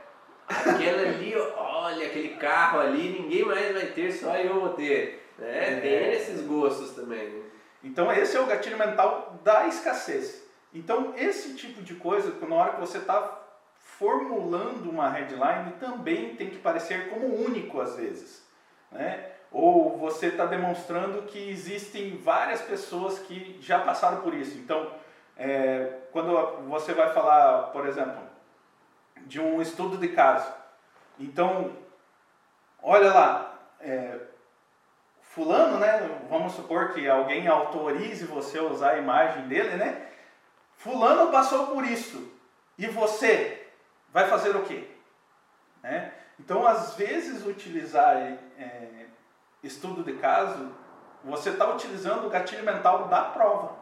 [0.48, 5.34] Aquela ali, olha, aquele carro ali, ninguém mais vai ter, só eu vou ter.
[5.36, 5.76] Né?
[5.76, 5.80] É.
[5.80, 7.28] Tem esses gostos também.
[7.28, 7.42] Né?
[7.84, 10.42] Então esse é o gatilho mental da escassez.
[10.72, 13.38] Então esse tipo de coisa, na hora que você está
[13.76, 18.47] formulando uma headline, também tem que parecer como único às vezes.
[18.90, 19.32] Né?
[19.50, 24.58] ou você está demonstrando que existem várias pessoas que já passaram por isso.
[24.58, 24.92] Então,
[25.36, 28.20] é, quando você vai falar, por exemplo,
[29.26, 30.52] de um estudo de caso,
[31.18, 31.72] então,
[32.82, 34.18] olha lá, é,
[35.22, 36.20] fulano, né?
[36.28, 40.08] Vamos supor que alguém autorize você a usar a imagem dele, né?
[40.76, 42.32] Fulano passou por isso.
[42.76, 43.66] E você
[44.12, 44.88] vai fazer o quê?
[45.82, 46.12] Né?
[46.38, 49.06] Então, às vezes, utilizar é,
[49.62, 50.70] estudo de caso,
[51.24, 53.76] você está utilizando o gatilho mental da prova.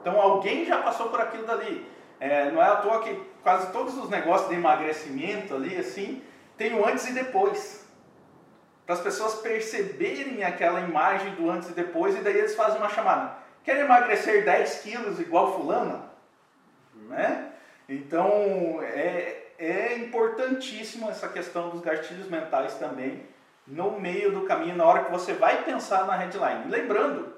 [0.00, 1.90] Então, alguém já passou por aquilo dali.
[2.20, 6.22] É, não é à toa que quase todos os negócios de emagrecimento ali, assim,
[6.56, 7.84] tem o antes e depois.
[8.84, 12.90] Para as pessoas perceberem aquela imagem do antes e depois, e daí eles fazem uma
[12.90, 13.38] chamada.
[13.64, 16.04] Quer emagrecer 10 quilos igual fulano?
[17.08, 17.50] Né?
[17.88, 23.26] Então, é, é importantíssimo essa questão dos gatilhos mentais também,
[23.66, 26.70] no meio do caminho, na hora que você vai pensar na headline.
[26.70, 27.34] Lembrando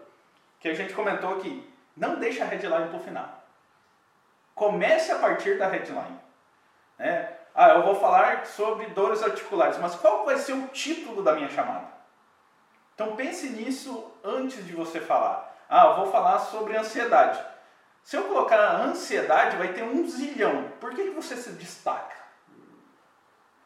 [0.59, 3.45] que a gente comentou aqui, não deixa a headline para o final.
[4.55, 6.19] Comece a partir da headline.
[6.99, 7.33] Né?
[7.55, 11.49] Ah, eu vou falar sobre dores articulares, mas qual vai ser o título da minha
[11.49, 11.87] chamada?
[12.95, 15.55] Então pense nisso antes de você falar.
[15.69, 17.39] Ah, eu vou falar sobre ansiedade.
[18.07, 20.71] Se eu colocar ansiedade, vai ter um zilhão.
[20.81, 22.15] Por que, que você se destaca?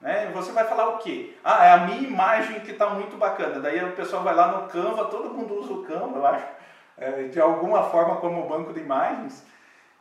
[0.00, 0.30] Né?
[0.32, 1.36] Você vai falar o quê?
[1.44, 3.60] Ah, é a minha imagem que está muito bacana.
[3.60, 6.46] Daí o pessoal vai lá no Canva, todo mundo usa o Canva, eu acho,
[6.96, 9.44] é, de alguma forma como banco de imagens.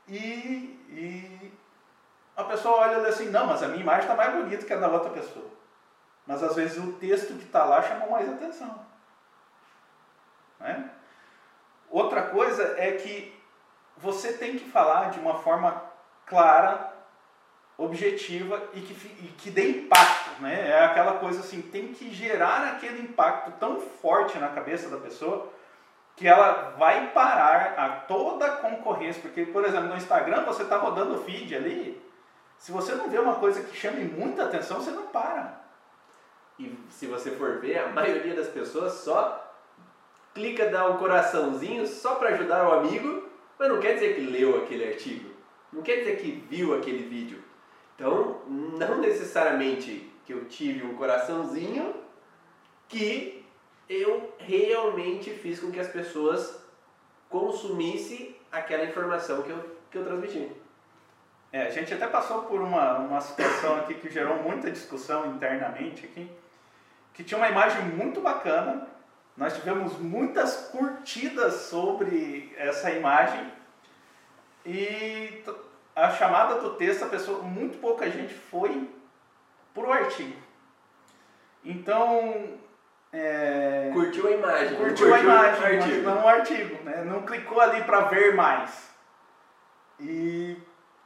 [0.07, 1.51] E, e
[2.37, 4.87] a pessoa olha assim, não, mas a minha imagem está mais bonita que a da
[4.87, 5.49] outra pessoa.
[6.25, 8.85] Mas às vezes o texto que está lá chamou mais atenção.
[10.61, 10.91] Né?
[11.89, 13.37] Outra coisa é que
[14.01, 15.83] você tem que falar de uma forma
[16.25, 16.93] clara,
[17.77, 20.41] objetiva e que, e que dê impacto.
[20.41, 20.69] Né?
[20.69, 25.51] É aquela coisa assim, tem que gerar aquele impacto tão forte na cabeça da pessoa
[26.15, 29.21] que ela vai parar a toda a concorrência.
[29.21, 32.01] Porque, por exemplo, no Instagram você está rodando o feed ali,
[32.57, 35.59] se você não vê uma coisa que chame muita atenção, você não para.
[36.57, 39.45] E se você for ver, a maioria das pessoas só
[40.33, 43.28] clica, dá um coraçãozinho só para ajudar o amigo
[43.59, 45.29] mas não quer dizer que leu aquele artigo,
[45.71, 47.43] não quer dizer que viu aquele vídeo.
[47.95, 51.93] Então, não necessariamente que eu tive um coraçãozinho
[52.87, 53.45] que
[53.89, 56.63] eu realmente fiz com que as pessoas
[57.29, 60.49] consumissem aquela informação que eu, que eu transmiti.
[61.51, 66.05] É, a gente até passou por uma, uma situação aqui que gerou muita discussão internamente
[66.05, 66.29] aqui,
[67.13, 68.87] que tinha uma imagem muito bacana,
[69.39, 73.49] nós tivemos muitas curtidas sobre essa imagem
[74.65, 75.41] e
[75.95, 78.89] a chamada do texto, a pessoa, muito pouca gente foi
[79.73, 80.35] para o artigo.
[81.63, 82.59] Então.
[83.13, 84.75] É, curtiu a imagem.
[84.75, 86.01] Curtiu, curtiu a imagem, artigo.
[86.01, 86.83] não o artigo.
[86.83, 87.03] Né?
[87.05, 88.89] Não clicou ali para ver mais.
[90.01, 90.57] E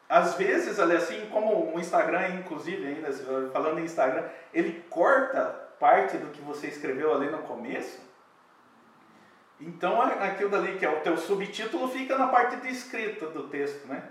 [0.09, 3.13] às vezes, ali, assim como o Instagram, inclusive, ainda
[3.51, 5.45] falando em Instagram, ele corta
[5.79, 8.12] parte do que você escreveu ali no começo
[9.59, 13.87] então aquilo dali que é o teu subtítulo fica na parte de escrita do texto,
[13.87, 14.09] né?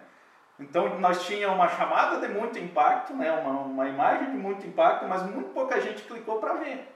[0.59, 3.33] Então nós tínhamos uma chamada de muito impacto, né?
[3.33, 6.95] uma, uma imagem de muito impacto, mas muito pouca gente clicou para ver.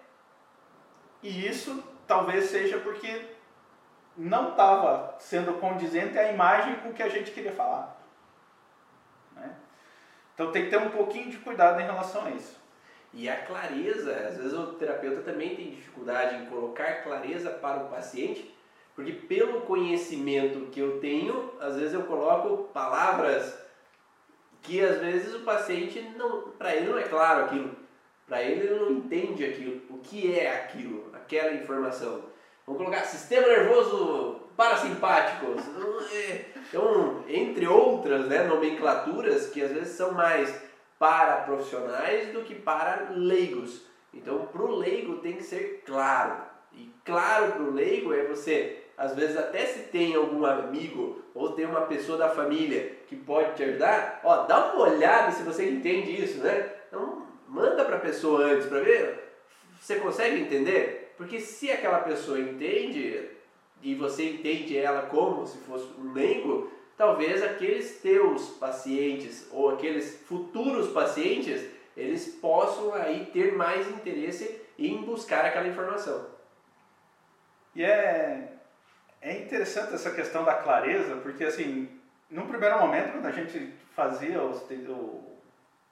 [1.23, 3.27] E isso talvez seja porque
[4.17, 7.97] não estava sendo condizente a imagem com que a gente queria falar.
[9.33, 9.55] Né?
[10.35, 12.61] Então tem que ter um pouquinho de cuidado em relação a isso.
[13.17, 17.89] E a clareza, às vezes o terapeuta também tem dificuldade em colocar clareza para o
[17.89, 18.55] paciente,
[18.95, 23.59] porque pelo conhecimento que eu tenho, às vezes eu coloco palavras
[24.61, 27.75] que às vezes o paciente não, para ele não é claro aquilo,
[28.27, 32.23] para ele ele não entende aquilo, o que é aquilo, aquela informação.
[32.67, 35.55] Vamos colocar sistema nervoso parasimpático,
[36.69, 40.66] então entre outras né, nomenclaturas que às vezes são mais
[40.99, 43.83] para profissionais do que para leigos.
[44.13, 46.43] Então, para o leigo tem que ser claro.
[46.73, 51.53] E claro para o leigo é você, às vezes até se tem algum amigo ou
[51.53, 55.69] tem uma pessoa da família que pode te ajudar, ó, dá uma olhada se você
[55.69, 56.73] entende isso, né?
[56.89, 59.27] Então, manda para a pessoa antes para ver.
[59.81, 61.15] Você consegue entender?
[61.17, 63.31] Porque se aquela pessoa entende
[63.83, 70.23] e você entende ela como se fosse um leigo, talvez aqueles teus pacientes ou aqueles
[70.27, 71.65] futuros pacientes,
[71.97, 76.27] eles possam aí ter mais interesse em buscar aquela informação.
[77.75, 78.53] E é,
[79.21, 81.89] é interessante essa questão da clareza, porque assim,
[82.31, 85.39] num primeiro momento, quando a gente fazia os, o,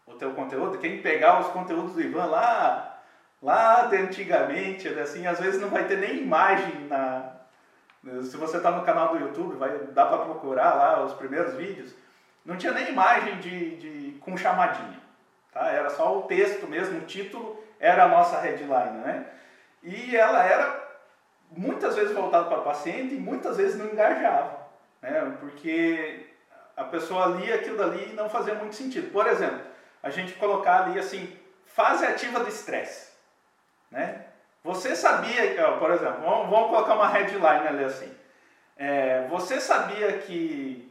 [0.06, 3.02] o teu conteúdo, quem pegar os conteúdos do Ivan lá,
[3.42, 7.33] lá de antigamente, assim, às vezes não vai ter nem imagem na.
[8.22, 11.94] Se você está no canal do YouTube, vai, dá para procurar lá os primeiros vídeos.
[12.44, 15.00] Não tinha nem imagem de, de, com chamadinha.
[15.52, 15.70] Tá?
[15.70, 18.98] Era só o texto mesmo, o título era a nossa headline.
[18.98, 19.26] Né?
[19.82, 20.84] E ela era
[21.50, 24.58] muitas vezes voltada para o paciente e muitas vezes não engajava.
[25.00, 25.36] Né?
[25.40, 26.26] Porque
[26.76, 29.10] a pessoa lia aquilo dali e não fazia muito sentido.
[29.10, 29.60] Por exemplo,
[30.02, 33.12] a gente colocar ali assim, fase ativa de estresse.
[33.90, 34.26] Né?
[34.64, 38.10] Você sabia, por exemplo, vamos, colocar uma headline ali assim.
[38.78, 40.90] É, você sabia que.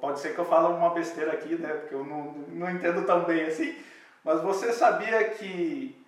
[0.00, 1.74] Pode ser que eu fale uma besteira aqui, né?
[1.74, 3.76] Porque eu não, não entendo tão bem assim.
[4.22, 6.00] Mas você sabia que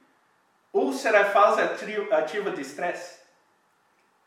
[0.72, 3.18] úlcera é fase ativa de estresse?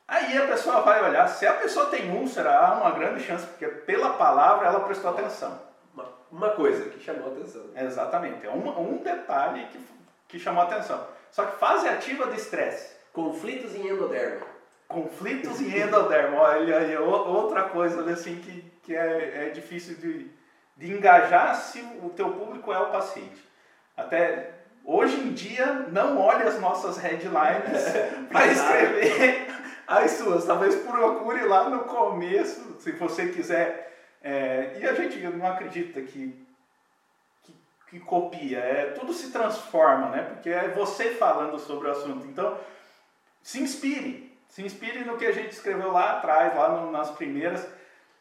[0.05, 3.67] Aí a pessoa vai olhar, se a pessoa tem úlcera, há uma grande chance, porque
[3.67, 5.61] pela palavra ela prestou atenção.
[5.93, 7.63] Uma, uma coisa que chamou atenção.
[7.73, 9.79] Exatamente, é um, um detalhe que,
[10.27, 11.07] que chamou atenção.
[11.33, 12.93] Só que fase ativa de estresse.
[13.11, 14.45] Conflitos em endodermo.
[14.87, 16.37] Conflitos em endodermo.
[16.37, 20.29] Olha aí, outra coisa assim que, que é, é difícil de,
[20.77, 23.43] de engajar se o teu público é o paciente.
[23.97, 24.51] Até
[24.85, 27.81] hoje em dia, não olhe as nossas headlines
[28.31, 29.47] para escrever
[29.87, 30.45] as suas.
[30.45, 33.91] Talvez procure lá no começo, se você quiser.
[34.21, 36.42] É, e a gente não acredita que
[37.93, 40.23] que copia, é, tudo se transforma, né?
[40.23, 42.25] Porque é você falando sobre o assunto.
[42.25, 42.57] Então,
[43.39, 47.67] se inspire, se inspire no que a gente escreveu lá atrás, lá no, nas primeiras.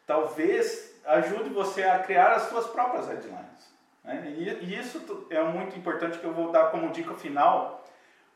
[0.05, 3.73] Talvez ajude você a criar as suas próprias headlines.
[4.03, 4.35] Né?
[4.37, 7.83] E, e isso é muito importante que eu vou dar como dica final.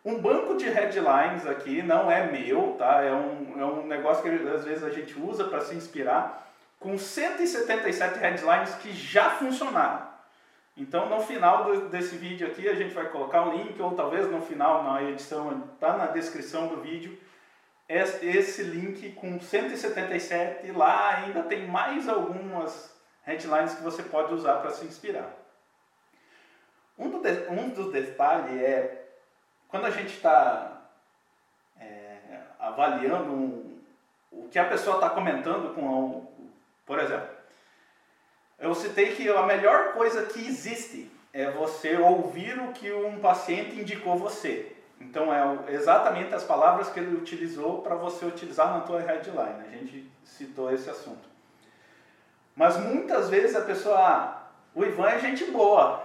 [0.04, 3.04] Um banco de headlines aqui não é meu, tá?
[3.04, 6.98] É um, é um negócio que às vezes a gente usa para se inspirar, com
[6.98, 10.17] 177 headlines que já funcionaram.
[10.78, 14.30] Então, no final do, desse vídeo aqui, a gente vai colocar um link, ou talvez
[14.30, 17.18] no final, na edição, está na descrição do vídeo,
[17.90, 24.72] esse link com 177, lá ainda tem mais algumas headlines que você pode usar para
[24.72, 25.34] se inspirar.
[26.98, 27.18] Um, do,
[27.52, 29.06] um dos detalhes é,
[29.68, 30.82] quando a gente está
[31.80, 32.18] é,
[32.60, 33.82] avaliando um,
[34.32, 36.28] o que a pessoa está comentando com,
[36.86, 37.37] por exemplo,
[38.60, 43.80] eu citei que a melhor coisa que existe é você ouvir o que um paciente
[43.80, 44.76] indicou você.
[45.00, 49.68] Então, é exatamente as palavras que ele utilizou para você utilizar na tua headline.
[49.68, 51.28] A gente citou esse assunto.
[52.56, 56.04] Mas muitas vezes a pessoa, ah, o Ivan é gente boa.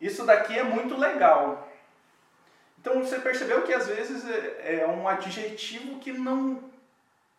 [0.00, 1.68] Isso daqui é muito legal.
[2.80, 6.71] Então você percebeu que às vezes é, é um adjetivo que não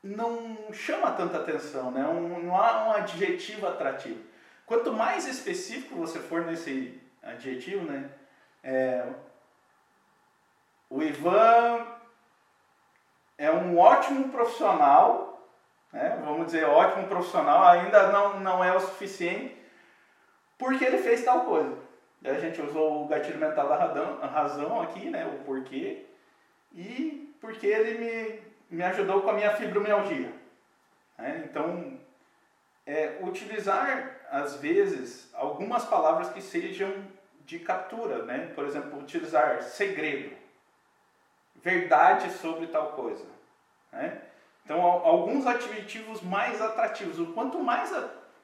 [0.04, 2.06] não chama tanta atenção, né?
[2.06, 4.22] Um, não há um adjetivo atrativo.
[4.66, 8.10] Quanto mais específico você for nesse adjetivo, né?
[8.62, 9.06] É,
[10.90, 11.88] o Ivan
[13.38, 15.50] é um ótimo profissional,
[15.92, 16.22] né?
[16.24, 19.58] vamos dizer, ótimo profissional, ainda não, não é o suficiente,
[20.58, 21.78] porque ele fez tal coisa.
[22.24, 25.26] A gente usou o gatilho mental da razão aqui, né?
[25.26, 26.06] o porquê,
[26.72, 30.34] e porque ele me me ajudou com a minha fibromialgia.
[31.18, 31.44] Né?
[31.46, 32.00] Então,
[32.86, 36.92] é, utilizar, às vezes, algumas palavras que sejam
[37.46, 38.52] de captura, né?
[38.56, 40.36] por exemplo, utilizar segredo,
[41.62, 43.26] verdade sobre tal coisa.
[43.92, 44.22] Né?
[44.66, 47.20] Então, alguns adjetivos mais atrativos.
[47.20, 47.94] O quanto mais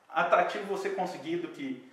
[0.09, 1.89] atrativo você conseguir do que.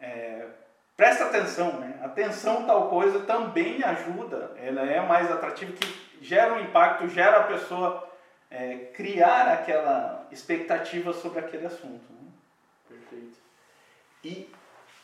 [0.00, 0.48] É,
[0.96, 2.00] presta atenção, né?
[2.02, 7.42] Atenção tal coisa também ajuda, ela é mais atrativa que gera um impacto, gera a
[7.44, 8.08] pessoa
[8.48, 12.04] é, criar aquela expectativa sobre aquele assunto.
[12.10, 12.30] Né?
[12.88, 13.38] Perfeito.
[14.24, 14.48] E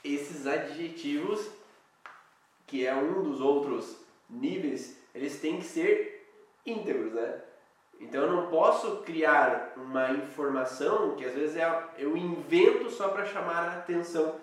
[0.04, 1.50] esses adjetivos,
[2.66, 3.98] que é um dos outros
[4.30, 6.30] níveis, eles têm que ser
[6.64, 7.40] íntegros, né?
[8.00, 13.24] Então eu não posso criar uma informação que às vezes é, eu invento só para
[13.24, 14.36] chamar a atenção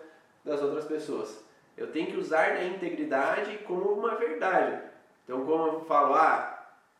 [0.43, 1.41] das outras pessoas.
[1.77, 4.81] Eu tenho que usar a integridade como uma verdade.
[5.23, 6.54] Então, como eu falo, ah,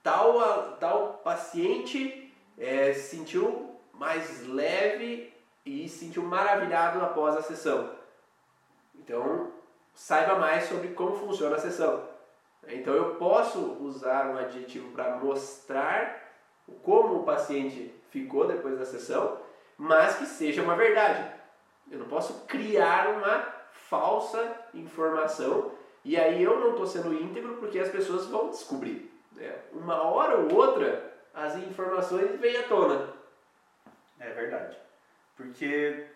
[0.06, 5.34] tal, tal paciente é, se sentiu mais leve
[5.66, 7.90] e se sentiu maravilhado após a sessão.
[8.94, 9.52] Então,
[9.96, 12.08] saiba mais sobre como funciona a sessão.
[12.68, 16.24] Então, eu posso usar um adjetivo para mostrar
[16.84, 19.40] como o paciente ficou depois da sessão,
[19.76, 21.34] mas que seja uma verdade.
[21.90, 25.72] Eu não posso criar uma falsa informação
[26.04, 29.15] e aí eu não estou sendo íntegro porque as pessoas vão descobrir.
[29.40, 33.10] É, uma hora ou outra as informações vêm à tona.
[34.20, 34.78] É verdade.
[35.36, 36.08] Porque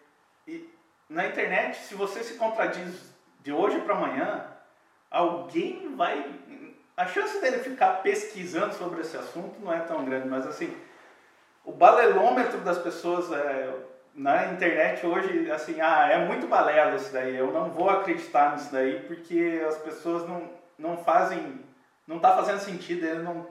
[1.09, 4.45] na internet, se você se contradiz de hoje para amanhã,
[5.09, 6.34] alguém vai.
[6.95, 10.76] A chance dele ficar pesquisando sobre esse assunto não é tão grande, mas assim,
[11.63, 13.74] o balelômetro das pessoas é,
[14.13, 18.72] na internet hoje, assim, ah, é muito balela isso daí, eu não vou acreditar nisso
[18.72, 21.59] daí porque as pessoas não, não fazem,
[22.10, 23.47] não está fazendo sentido, ele não,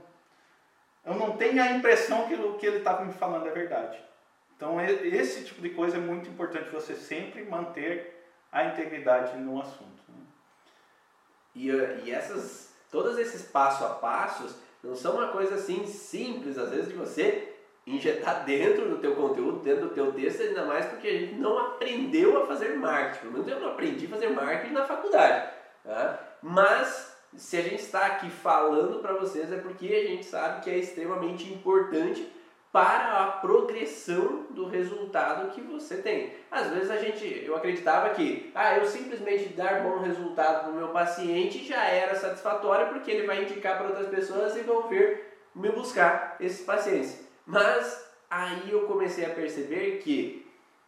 [1.07, 3.97] eu não tenho a impressão que o que ele estava me falando é verdade.
[4.57, 10.03] Então, esse tipo de coisa é muito importante você sempre manter a integridade no assunto.
[10.09, 10.25] Né?
[11.55, 16.71] E, e essas, todos esses passo a passos não são uma coisa assim simples, às
[16.71, 17.55] vezes, de você
[17.87, 21.57] injetar dentro do teu conteúdo, dentro do teu texto, ainda mais porque a gente não
[21.59, 23.21] aprendeu a fazer marketing.
[23.21, 25.49] Pelo menos eu não aprendi a fazer marketing na faculdade.
[25.85, 26.19] Tá?
[26.43, 30.71] Mas se a gente está aqui falando para vocês é porque a gente sabe que
[30.71, 32.31] é extremamente importante
[32.73, 36.35] para a progressão do resultado que você tem.
[36.51, 40.89] Às vezes a gente, eu acreditava que, ah, eu simplesmente dar bom resultado no meu
[40.89, 45.25] paciente já era satisfatório porque ele vai indicar para outras pessoas e vão vir
[45.55, 47.27] me buscar esses pacientes.
[47.47, 50.47] Mas aí eu comecei a perceber que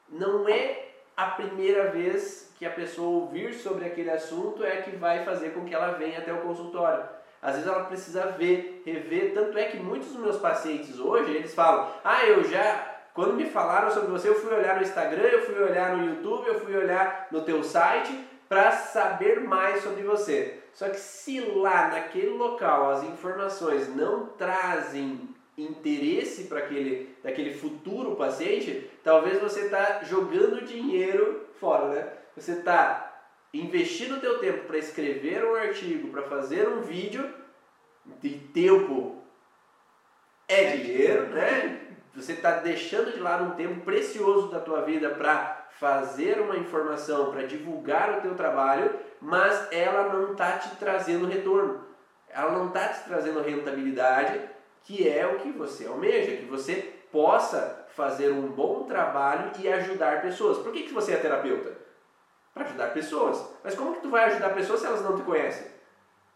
[0.09, 5.25] não é a primeira vez que a pessoa ouvir sobre aquele assunto é que vai
[5.25, 7.03] fazer com que ela venha até o consultório.
[7.41, 11.55] Às vezes ela precisa ver, rever, tanto é que muitos dos meus pacientes hoje, eles
[11.55, 15.47] falam: "Ah, eu já quando me falaram sobre você, eu fui olhar no Instagram, eu
[15.47, 18.13] fui olhar no YouTube, eu fui olhar no teu site
[18.47, 20.61] para saber mais sobre você".
[20.75, 28.17] Só que se lá naquele local as informações não trazem interesse para aquele daquele futuro
[28.17, 32.20] paciente, talvez você está jogando dinheiro fora, né?
[32.37, 33.22] Você está
[33.53, 37.28] investindo o teu tempo para escrever um artigo, para fazer um vídeo,
[38.20, 39.22] de tempo
[40.49, 41.81] é dinheiro, né?
[42.14, 47.31] Você está deixando de lado um tempo precioso da tua vida para fazer uma informação,
[47.31, 51.87] para divulgar o teu trabalho, mas ela não está te trazendo retorno.
[52.28, 54.41] Ela não está te trazendo rentabilidade,
[54.85, 60.22] que é o que você almeja, que você possa fazer um bom trabalho e ajudar
[60.22, 60.59] pessoas.
[60.59, 61.89] Por que, que você é terapeuta?
[62.61, 63.45] Ajudar pessoas.
[63.65, 65.67] Mas como que tu vai ajudar pessoas se elas não te conhecem?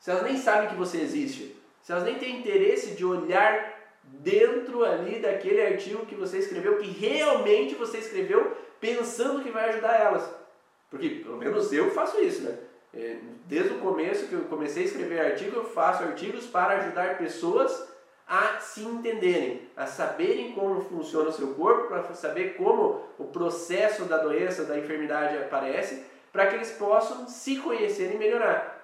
[0.01, 1.57] Se elas nem sabem que você existe?
[1.83, 6.89] Se elas nem têm interesse de olhar dentro ali daquele artigo que você escreveu, que
[6.89, 10.29] realmente você escreveu pensando que vai ajudar elas.
[10.91, 12.59] Porque pelo menos eu faço isso, né?
[12.93, 13.17] É,
[13.47, 17.93] desde o começo que eu comecei a escrever artigo, eu faço artigos para ajudar pessoas
[18.27, 24.05] a se entenderem, a saberem como funciona o seu corpo, para saber como o processo
[24.05, 26.05] da doença, da enfermidade aparece,
[26.35, 28.77] para que eles possam se conhecerem e melhorar.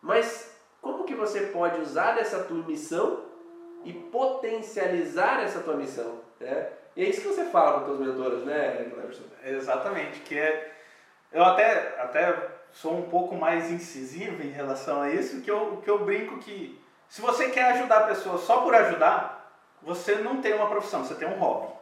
[0.00, 3.24] Mas como que você pode usar dessa tua missão
[3.84, 6.20] e potencializar essa tua missão?
[6.38, 6.68] Né?
[6.94, 9.24] E é isso que você fala para os teus mentores, né, Cleberson?
[9.42, 10.72] Exatamente, que é...
[11.32, 15.90] Eu até, até sou um pouco mais incisivo em relação a isso, que eu, que
[15.90, 20.54] eu brinco que se você quer ajudar a pessoa só por ajudar, você não tem
[20.54, 21.72] uma profissão, você tem um hobby.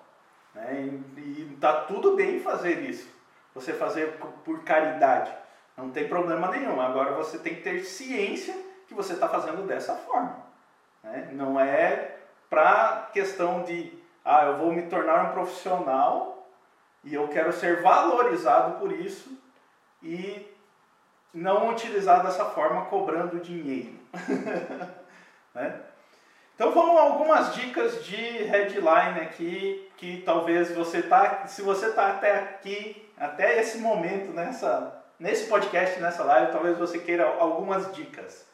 [0.54, 0.98] Né?
[1.18, 3.19] E está tudo bem fazer isso.
[3.54, 5.32] Você fazer por caridade.
[5.76, 6.80] Não tem problema nenhum.
[6.80, 8.54] Agora você tem que ter ciência
[8.86, 10.36] que você está fazendo dessa forma.
[11.02, 11.30] Né?
[11.32, 12.16] Não é
[12.48, 13.92] para questão de,
[14.24, 16.46] ah, eu vou me tornar um profissional
[17.04, 19.30] e eu quero ser valorizado por isso
[20.02, 20.46] e
[21.32, 23.98] não utilizar dessa forma cobrando dinheiro.
[25.52, 25.80] Né?
[26.54, 32.38] Então vamos algumas dicas de headline aqui que talvez você tá, se você está até
[32.38, 38.46] aqui, até esse momento nessa, nesse podcast, nessa live, talvez você queira algumas dicas,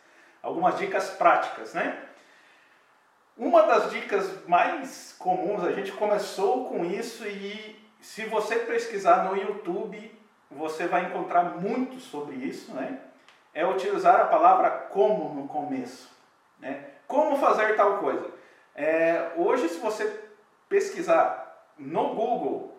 [0.42, 1.96] algumas dicas práticas, né?
[3.38, 9.36] Uma das dicas mais comuns, a gente começou com isso e se você pesquisar no
[9.36, 10.12] YouTube,
[10.50, 12.98] você vai encontrar muito sobre isso, né?
[13.54, 16.10] É utilizar a palavra como no começo.
[16.58, 16.84] Né?
[17.06, 18.30] Como fazer tal coisa?
[18.74, 20.20] É, hoje, se você
[20.68, 22.75] pesquisar no Google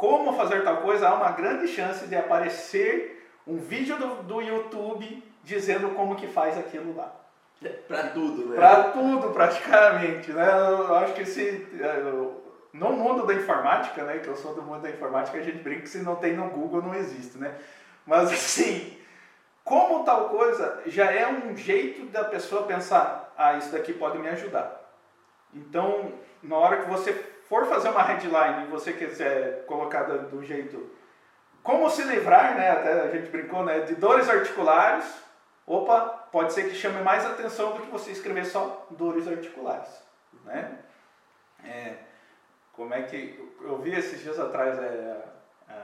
[0.00, 5.22] como fazer tal coisa, há uma grande chance de aparecer um vídeo do, do YouTube
[5.44, 7.14] dizendo como que faz aquilo lá.
[7.86, 8.56] Para tudo, né?
[8.56, 10.32] Para tudo, praticamente.
[10.32, 10.48] Né?
[10.48, 12.02] Eu acho que se, é,
[12.72, 15.82] no mundo da informática, né, que eu sou do mundo da informática, a gente brinca
[15.82, 17.54] que se não tem no Google não existe, né?
[18.06, 18.96] Mas assim,
[19.62, 24.28] como tal coisa já é um jeito da pessoa pensar, ah, isso daqui pode me
[24.30, 24.80] ajudar.
[25.52, 27.12] Então, na hora que você
[27.50, 30.88] for fazer uma headline e você quiser colocar do jeito
[31.64, 35.04] como se livrar, né, até a gente brincou, né, de dores articulares,
[35.66, 39.90] opa, pode ser que chame mais atenção do que você escrever só dores articulares,
[40.44, 40.78] né?
[41.64, 41.96] É,
[42.72, 45.24] como é que eu vi esses dias atrás é,
[45.68, 45.74] é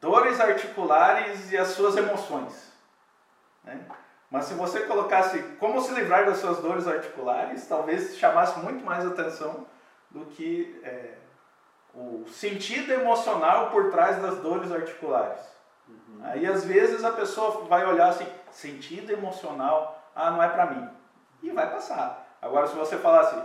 [0.00, 2.72] dores articulares e as suas emoções.
[3.62, 3.80] Né?
[4.30, 9.06] Mas se você colocasse como se livrar das suas dores articulares, talvez chamasse muito mais
[9.06, 9.66] atenção
[10.14, 11.14] do que é,
[11.92, 15.40] o sentido emocional por trás das dores articulares.
[15.88, 16.20] Uhum.
[16.22, 20.88] Aí às vezes a pessoa vai olhar assim, sentido emocional, ah, não é para mim.
[21.42, 22.26] E vai passar.
[22.40, 23.36] Agora se você falasse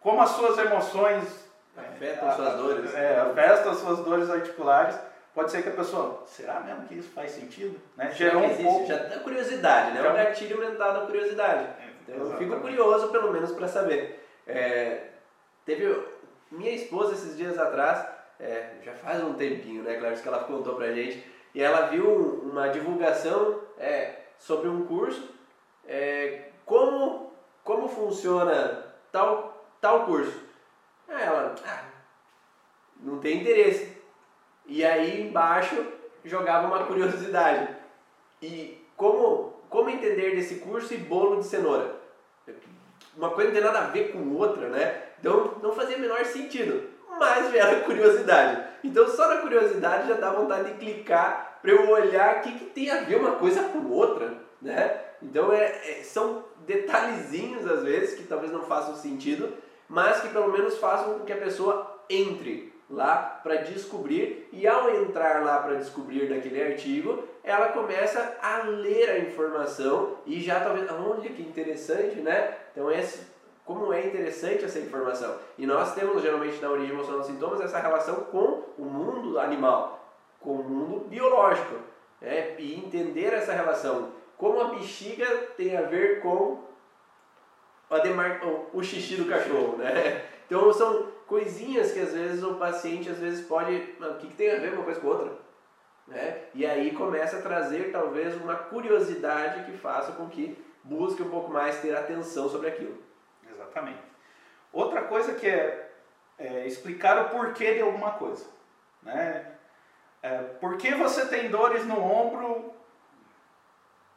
[0.00, 4.98] como as suas emoções afetam é, suas dores, é, afetam as suas dores articulares,
[5.34, 7.78] pode ser que a pessoa, será mesmo que isso faz sentido?
[7.94, 8.10] Né?
[8.12, 8.86] Gerou um pouco...
[8.86, 10.02] Já dá curiosidade, né?
[10.02, 10.08] Já...
[10.08, 11.64] É um gatilho mental da curiosidade.
[11.64, 14.26] É, então, eu fico curioso, pelo menos, para saber.
[14.46, 15.15] É,
[15.66, 16.02] teve
[16.50, 18.06] minha esposa esses dias atrás,
[18.40, 22.40] é, já faz um tempinho, né, Claro, que ela contou pra gente, e ela viu
[22.42, 25.34] uma divulgação é, sobre um curso,
[25.86, 27.32] é, como,
[27.64, 30.44] como funciona tal, tal curso.
[31.08, 31.84] Aí ela, ah,
[33.00, 33.96] não tem interesse.
[34.66, 35.92] E aí embaixo
[36.24, 37.74] jogava uma curiosidade.
[38.42, 41.94] E como, como entender desse curso e bolo de cenoura?
[43.16, 45.05] Uma coisa não tem nada a ver com outra, né?
[45.20, 46.88] Então não fazia menor sentido,
[47.18, 48.62] mas gera curiosidade.
[48.84, 52.64] Então só na curiosidade já dá vontade de clicar para eu olhar o que, que
[52.66, 55.00] tem a ver uma coisa com outra, né?
[55.22, 59.52] Então é, é, são detalhezinhos às vezes que talvez não façam sentido,
[59.88, 64.94] mas que pelo menos façam com que a pessoa entre lá para descobrir e ao
[64.94, 70.88] entrar lá para descobrir daquele artigo, ela começa a ler a informação e já talvez,
[70.90, 72.54] olha que interessante, né?
[72.72, 73.35] Então esse
[73.66, 75.36] como é interessante essa informação.
[75.58, 80.08] E nós temos geralmente na origem emocional dos sintomas essa relação com o mundo animal,
[80.40, 81.74] com o mundo biológico.
[82.20, 82.54] Né?
[82.60, 84.12] E entender essa relação.
[84.38, 86.62] Como a bexiga tem a ver com
[87.90, 88.40] a demar...
[88.72, 89.76] o xixi do cachorro.
[89.76, 90.24] Né?
[90.46, 93.74] Então são coisinhas que às vezes o paciente às vezes pode.
[93.74, 95.32] O que, que tem a ver uma coisa com outra?
[96.06, 96.42] Né?
[96.54, 101.52] E aí começa a trazer talvez uma curiosidade que faça com que busque um pouco
[101.52, 103.05] mais ter atenção sobre aquilo.
[103.76, 104.00] Exatamente.
[104.72, 105.90] Outra coisa que é,
[106.38, 108.46] é explicar o porquê de alguma coisa.
[109.02, 109.52] Né?
[110.22, 112.74] É, por que você tem dores no ombro?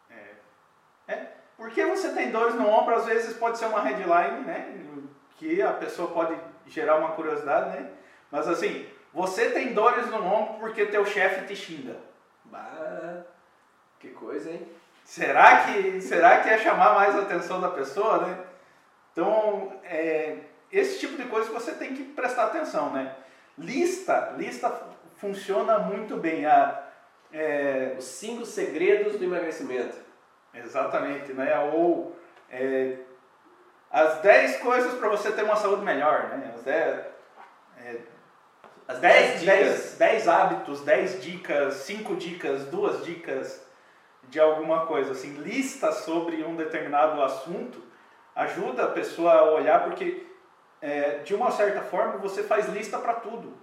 [0.10, 2.96] É, é, por que você tem dores no ombro?
[2.96, 4.76] Às vezes pode ser uma headline, né?
[5.38, 7.92] Que a pessoa pode gerar uma curiosidade, né?
[8.32, 11.98] Mas assim, você tem dores no ombro porque teu chefe te xinga.
[12.46, 13.24] Bah,
[14.00, 14.68] que coisa, hein?
[15.04, 18.49] Será que, será que é chamar mais a atenção da pessoa, né?
[19.12, 20.38] Então, é,
[20.72, 23.16] esse tipo de coisa você tem que prestar atenção, né?
[23.58, 24.82] Lista, lista
[25.18, 26.46] funciona muito bem.
[26.46, 26.84] A,
[27.32, 29.98] é, Os cinco segredos do emagrecimento.
[30.54, 31.60] Exatamente, né?
[31.74, 32.16] Ou
[32.50, 32.98] é,
[33.92, 36.52] as 10 coisas para você ter uma saúde melhor, né?
[36.56, 37.06] As 10,
[37.78, 37.96] é,
[38.88, 43.68] as 10, 10, 10 hábitos, 10 dicas, 5 dicas, 2 dicas
[44.28, 47.89] de alguma coisa, assim, lista sobre um determinado assunto
[48.40, 50.26] ajuda a pessoa a olhar, porque
[50.82, 53.54] é, de uma certa forma você faz lista para tudo.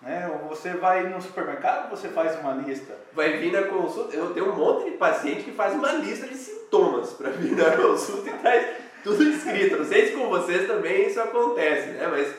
[0.00, 0.28] Né?
[0.48, 2.96] Você vai no supermercado, você faz uma lista.
[3.12, 4.16] Vai vir na consulta.
[4.16, 7.76] Eu tenho um monte de paciente que faz uma lista de sintomas para vir na
[7.76, 9.78] consulta e traz tudo escrito.
[9.78, 12.06] Não sei se com vocês também isso acontece, né?
[12.06, 12.34] Mas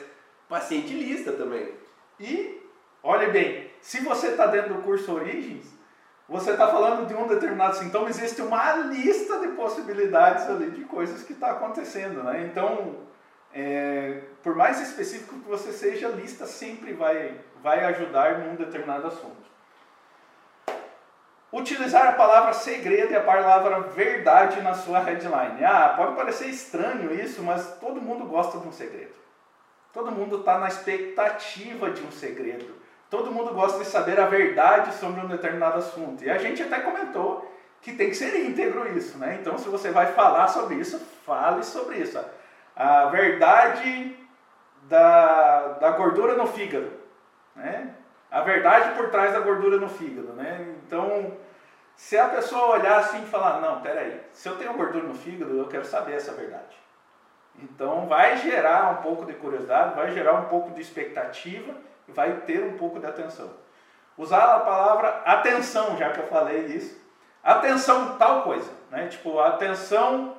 [0.48, 1.74] paciente lista também.
[2.20, 2.62] E,
[3.02, 5.66] olhe bem, se você está dentro do curso Origens,
[6.34, 11.22] você está falando de um determinado sintoma, existe uma lista de possibilidades ali de coisas
[11.22, 12.50] que está acontecendo, né?
[12.50, 12.96] Então,
[13.54, 19.06] é, por mais específico que você seja, a lista sempre vai, vai ajudar num determinado
[19.06, 19.44] assunto.
[21.52, 25.64] Utilizar a palavra segredo e a palavra verdade na sua headline.
[25.64, 29.14] Ah, pode parecer estranho isso, mas todo mundo gosta de um segredo.
[29.94, 32.82] Todo mundo está na expectativa de um segredo.
[33.14, 36.24] Todo mundo gosta de saber a verdade sobre um determinado assunto.
[36.24, 37.48] E a gente até comentou
[37.80, 39.38] que tem que ser íntegro isso, né?
[39.40, 42.20] Então, se você vai falar sobre isso, fale sobre isso.
[42.76, 44.18] A verdade
[44.90, 46.92] da, da gordura no fígado,
[47.56, 47.94] né?
[48.32, 50.74] A verdade por trás da gordura no fígado, né?
[50.84, 51.38] Então,
[51.96, 55.56] se a pessoa olhar assim e falar, não, peraí, se eu tenho gordura no fígado,
[55.56, 56.76] eu quero saber essa verdade.
[57.62, 61.76] Então, vai gerar um pouco de curiosidade, vai gerar um pouco de expectativa
[62.08, 63.50] vai ter um pouco de atenção.
[64.18, 67.02] Usar a palavra atenção, já que eu falei isso.
[67.44, 69.08] Atenção tal coisa, né?
[69.08, 70.38] Tipo, atenção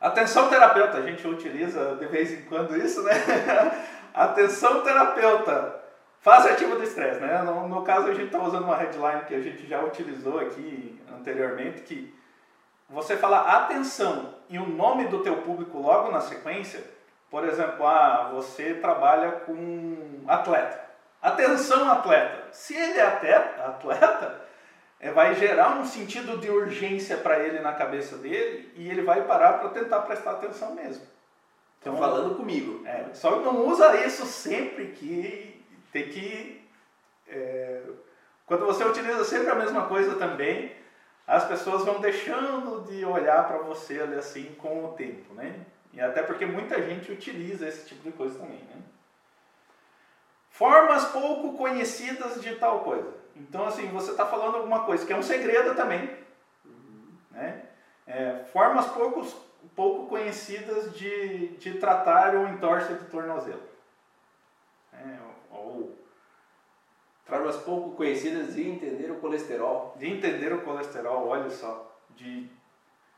[0.00, 3.12] Atenção terapeuta, a gente utiliza de vez em quando isso, né?
[4.12, 5.80] Atenção terapeuta,
[6.20, 7.42] fase ativa do estresse, né?
[7.42, 11.00] No, no caso a gente está usando uma headline que a gente já utilizou aqui
[11.18, 12.14] anteriormente, que
[12.90, 16.84] você fala atenção e o nome do teu público logo na sequência,
[17.36, 20.80] por exemplo, ah, você trabalha com atleta.
[21.20, 22.48] Atenção, atleta.
[22.50, 24.40] Se ele é atleta,
[24.98, 29.24] é, vai gerar um sentido de urgência para ele na cabeça dele e ele vai
[29.24, 31.06] parar para tentar prestar atenção mesmo.
[31.78, 32.82] Então, falando comigo.
[32.86, 35.62] É, só não usa isso sempre que
[35.92, 36.66] tem que.
[37.28, 37.82] É,
[38.46, 40.74] quando você utiliza sempre a mesma coisa também,
[41.26, 45.66] as pessoas vão deixando de olhar para você ali assim com o tempo, né?
[45.96, 48.82] E até porque muita gente utiliza esse tipo de coisa também, né?
[50.50, 53.14] Formas pouco conhecidas de tal coisa.
[53.34, 56.14] Então, assim, você está falando alguma coisa que é um segredo também.
[57.30, 57.62] Né?
[58.06, 59.34] É, formas poucos,
[59.74, 63.62] pouco conhecidas de, de tratar um entorse de tornozelo.
[64.92, 65.18] É,
[65.50, 65.98] ou,
[67.24, 69.94] formas pouco conhecidas de entender o colesterol.
[69.98, 71.90] De entender o colesterol, olha só.
[72.10, 72.50] De,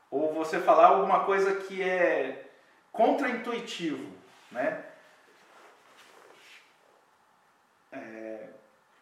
[0.08, 2.47] ou você falar alguma coisa que é
[2.93, 4.12] contraintuitivo.
[4.51, 4.84] Né?
[7.93, 8.49] É,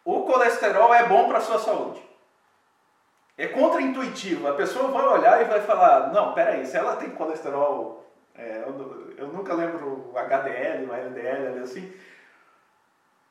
[0.05, 2.03] o colesterol é bom para a sua saúde.
[3.39, 4.49] É contraintuitivo.
[4.49, 9.15] A pessoa vai olhar e vai falar: não, peraí, se ela tem colesterol, é, eu,
[9.19, 11.93] eu, nunca lembro o HDL, LDL, assim.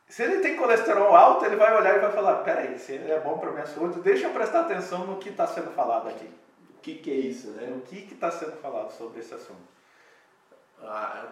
[0.07, 3.19] Se ele tem colesterol alto, ele vai olhar e vai falar: peraí, se ele é
[3.19, 6.29] bom para a minha saúde, deixa eu prestar atenção no que está sendo falado aqui.
[6.77, 7.73] O que, que é isso, né?
[7.75, 9.74] O que está sendo falado sobre esse assunto?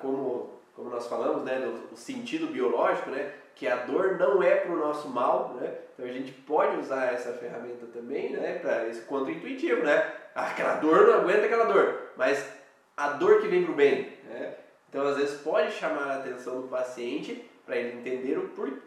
[0.02, 3.34] Como, como nós falamos, né, no, sentido biológico, né?
[3.56, 5.78] que a dor não é para o nosso mal, né?
[5.94, 8.60] Então a gente pode usar essa ferramenta também, né?
[8.60, 10.12] Para esse quanto intuitivo, né?
[10.34, 12.52] Aquela dor não aguenta aquela dor, mas
[12.98, 14.56] a dor que vem para o bem, né?
[14.90, 18.78] Então às vezes pode chamar a atenção do paciente para ele entender o porquê.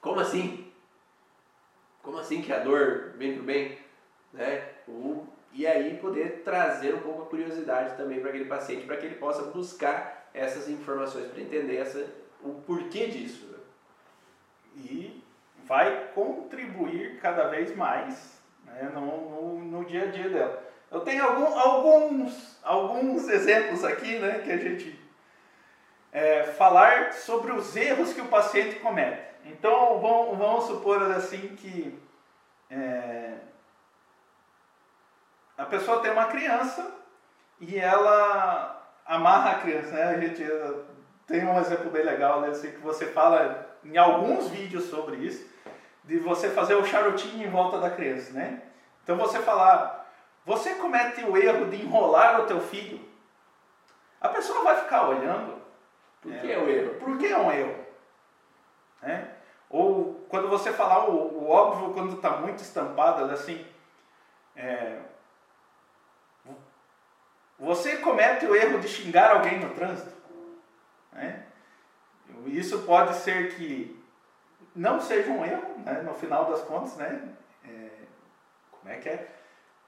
[0.00, 0.72] Como assim?
[2.02, 3.78] Como assim que a dor vem para o bem,
[4.32, 4.68] né?
[4.86, 5.26] O,
[5.56, 9.14] e aí poder trazer um pouco a curiosidade também para aquele paciente, para que ele
[9.16, 12.06] possa buscar essas informações para entender essa,
[12.42, 13.46] o porquê disso.
[13.46, 13.56] Né?
[14.76, 15.24] e
[15.64, 20.62] vai contribuir cada vez mais né, no, no, no, dia a dia dela.
[20.90, 25.00] Eu tenho algum, alguns, alguns exemplos aqui né, que a gente
[26.12, 29.22] é, falar sobre os erros que o paciente comete.
[29.44, 31.98] Então vamos, vamos supor assim que
[32.70, 33.34] é,
[35.56, 36.92] a pessoa tem uma criança
[37.60, 39.92] e ela amarra a criança.
[39.92, 40.02] Né?
[40.04, 40.44] A gente
[41.26, 45.46] tem um exemplo bem legal né, assim, que você fala em alguns vídeos sobre isso,
[46.04, 48.62] de você fazer o charutinho em volta da criança, né?
[49.02, 50.08] Então você falar,
[50.44, 53.00] você comete o erro de enrolar o teu filho,
[54.20, 55.56] a pessoa vai ficar olhando.
[56.20, 56.94] Por que é, é um erro?
[56.94, 57.86] Por que é um erro?
[59.02, 59.28] Né?
[59.68, 63.64] Ou quando você falar o, o óbvio, quando está muito estampado, assim,
[64.54, 64.98] é,
[67.58, 70.12] você comete o erro de xingar alguém no trânsito.
[71.12, 71.44] Né?
[72.46, 73.98] Isso pode ser que
[74.74, 76.02] não seja um erro, né?
[76.02, 77.28] no final das contas, né?
[77.64, 77.88] É,
[78.70, 79.28] como é que é?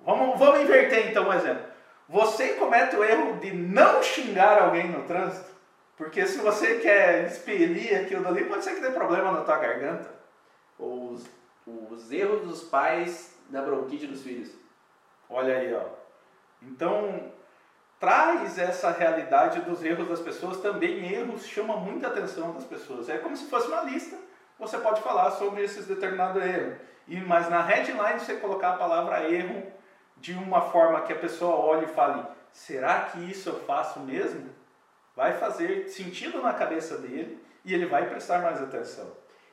[0.01, 1.65] Vamos, vamos inverter então um exemplo.
[2.09, 5.51] Você comete o erro de não xingar alguém no trânsito,
[5.97, 10.09] porque se você quer expelir aquilo dali, pode ser que dê problema na tua garganta.
[10.79, 11.27] Os,
[11.67, 14.51] os erros dos pais na bronquite dos filhos.
[15.29, 15.83] Olha aí, ó.
[16.63, 17.31] Então,
[17.99, 23.09] traz essa realidade dos erros das pessoas, também erros chama muita atenção das pessoas.
[23.09, 24.17] É como se fosse uma lista,
[24.59, 26.79] você pode falar sobre esses determinados erros.
[27.07, 29.63] E, mas na headline você colocar a palavra erro
[30.17, 32.23] de uma forma que a pessoa olhe e fale,
[32.53, 34.51] será que isso eu faço mesmo?
[35.17, 39.11] Vai fazer sentido na cabeça dele e ele vai prestar mais atenção.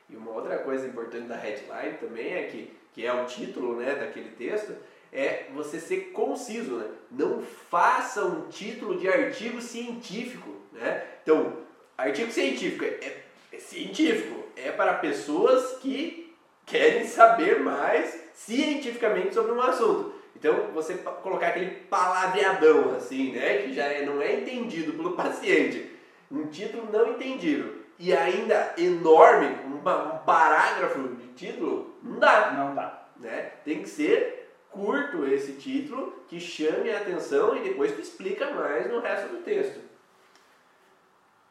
[0.08, 3.94] E uma outra coisa importante da headline também é que, que é o título né,
[3.94, 4.76] daquele texto,
[5.16, 6.86] é você ser conciso, né?
[7.10, 11.02] Não faça um título de artigo científico, né?
[11.22, 11.54] Então,
[11.96, 16.36] artigo científico é, é, é científico, é para pessoas que
[16.66, 20.14] querem saber mais cientificamente sobre um assunto.
[20.36, 25.90] Então, você colocar aquele palavreadão assim, né, que já é, não é entendido pelo paciente,
[26.30, 32.50] um título não entendido e ainda enorme, um, um parágrafo de título, não dá.
[32.52, 33.08] Não dá.
[33.18, 33.52] Né?
[33.64, 34.45] Tem que ser
[34.76, 39.42] curto esse título que chame a atenção e depois tu explica mais no resto do
[39.42, 39.80] texto.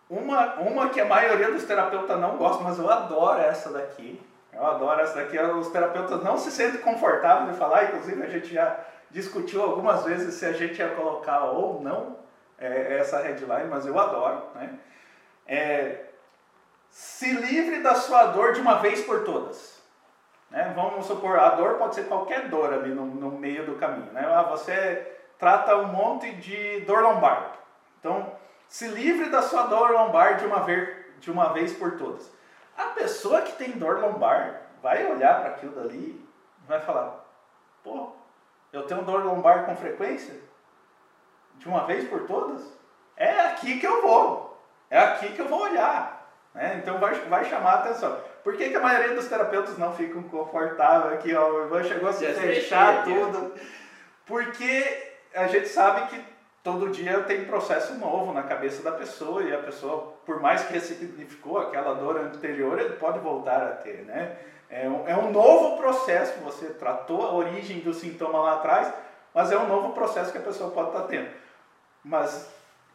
[0.10, 4.22] Uma, uma que a maioria dos terapeutas não gosta, mas eu adoro essa daqui.
[4.54, 5.38] Eu adoro essa daqui.
[5.40, 10.36] Os terapeutas não se sentem confortáveis de falar, inclusive a gente já discutiu algumas vezes
[10.36, 12.18] se a gente ia colocar ou não
[12.60, 14.44] é, essa headline, mas eu adoro.
[14.54, 14.78] Né?
[15.48, 16.06] É,
[16.90, 19.75] se livre da sua dor de uma vez por todas.
[20.56, 20.72] Né?
[20.74, 24.10] Vamos supor, a dor pode ser qualquer dor ali no, no meio do caminho.
[24.14, 24.26] Né?
[24.26, 27.58] Ah, você trata um monte de dor lombar.
[28.00, 28.32] Então,
[28.70, 32.34] se livre da sua dor lombar de uma, vez, de uma vez por todas.
[32.78, 36.26] A pessoa que tem dor lombar vai olhar para aquilo dali
[36.64, 37.26] e vai falar:
[37.84, 38.14] Pô,
[38.72, 40.40] eu tenho dor lombar com frequência?
[41.56, 42.62] De uma vez por todas?
[43.18, 44.58] É aqui que eu vou.
[44.90, 46.30] É aqui que eu vou olhar.
[46.54, 46.78] Né?
[46.78, 48.18] Então vai, vai chamar a atenção.
[48.46, 51.34] Por que, que a maioria dos terapeutas não ficam confortáveis aqui?
[51.34, 53.52] Ó, o Ivan chegou a se fechar tudo.
[54.24, 56.24] Porque a gente sabe que
[56.64, 60.74] todo dia tem processo novo na cabeça da pessoa e a pessoa, por mais que
[60.74, 64.38] ressignificou aquela dor anterior, ele pode voltar a ter, né?
[64.70, 68.94] É um, é um novo processo, você tratou a origem do sintoma lá atrás,
[69.34, 71.30] mas é um novo processo que a pessoa pode estar tendo.
[72.04, 72.48] Mas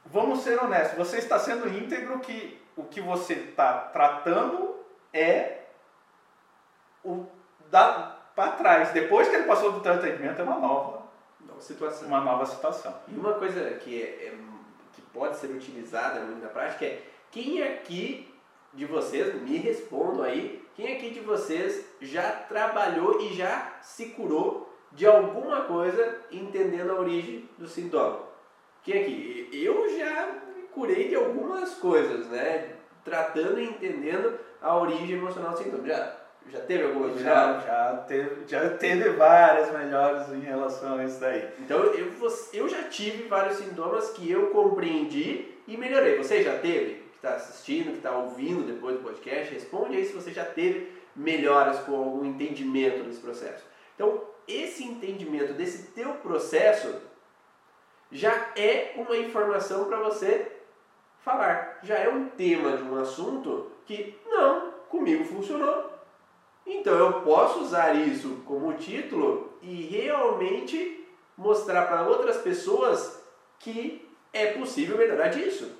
[0.06, 4.79] vamos ser honestos, você está sendo íntegro que o que você está tratando
[5.12, 5.64] é
[7.04, 7.26] o
[7.70, 8.90] da para trás.
[8.92, 11.02] Depois que ele passou do atendimento, é uma nova,
[11.40, 12.08] nova situação.
[12.08, 12.94] Uma nova situação.
[13.08, 14.34] E uma coisa que, é, é,
[14.94, 18.32] que pode ser utilizada na prática é quem aqui
[18.72, 24.68] de vocês, me respondam aí, quem aqui de vocês já trabalhou e já se curou
[24.92, 28.20] de alguma coisa entendendo a origem do sintoma?
[28.82, 29.48] Quem aqui?
[29.52, 30.40] Eu já
[30.72, 32.76] curei de algumas coisas, né?
[33.04, 35.86] Tratando e entendendo a origem emocional do sintoma.
[35.86, 36.16] Já,
[36.48, 41.48] já teve alguma Já, já teve, já teve várias melhores em relação a isso daí.
[41.60, 42.12] Então eu,
[42.52, 46.16] eu já tive vários sintomas que eu compreendi e melhorei.
[46.16, 46.94] Você já teve?
[47.10, 50.92] Que está assistindo, que está ouvindo depois do podcast, responde aí se você já teve
[51.14, 53.64] melhoras com algum entendimento desse processo.
[53.94, 56.94] Então, esse entendimento desse teu processo
[58.10, 60.49] já é uma informação para você
[61.22, 61.78] falar.
[61.82, 65.90] Já é um tema de um assunto que, não, comigo funcionou.
[66.66, 71.06] Então eu posso usar isso como título e realmente
[71.36, 73.22] mostrar para outras pessoas
[73.58, 75.76] que é possível melhorar disso.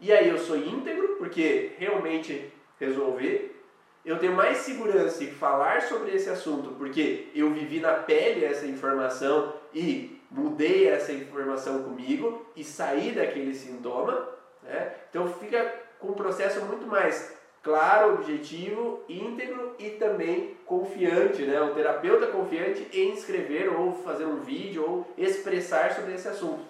[0.00, 3.62] E aí eu sou íntegro, porque realmente resolver.
[4.04, 8.66] Eu tenho mais segurança em falar sobre esse assunto, porque eu vivi na pele essa
[8.66, 14.28] informação e mudei essa informação comigo e saí daquele sintoma.
[14.62, 14.92] Né?
[15.10, 21.60] Então fica com um processo muito mais claro, objetivo, íntegro e também confiante, né?
[21.60, 26.64] O terapeuta confiante em escrever ou fazer um vídeo ou expressar sobre esse assunto.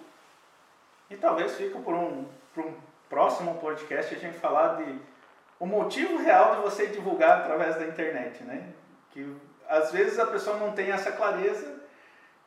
[1.09, 2.73] E talvez fique por um, por um
[3.09, 4.99] próximo podcast a gente falar de
[5.59, 8.69] o motivo real de você divulgar através da internet, né?
[9.11, 9.35] Que
[9.67, 11.81] às vezes a pessoa não tem essa clareza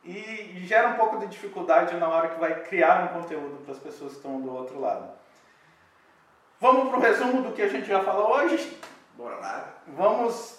[0.03, 3.79] e gera um pouco de dificuldade na hora que vai criar um conteúdo para as
[3.79, 5.09] pessoas que estão do outro lado.
[6.59, 8.79] Vamos para o resumo do que a gente já falou hoje?
[9.15, 9.69] Bora lá.
[9.87, 10.57] Vamos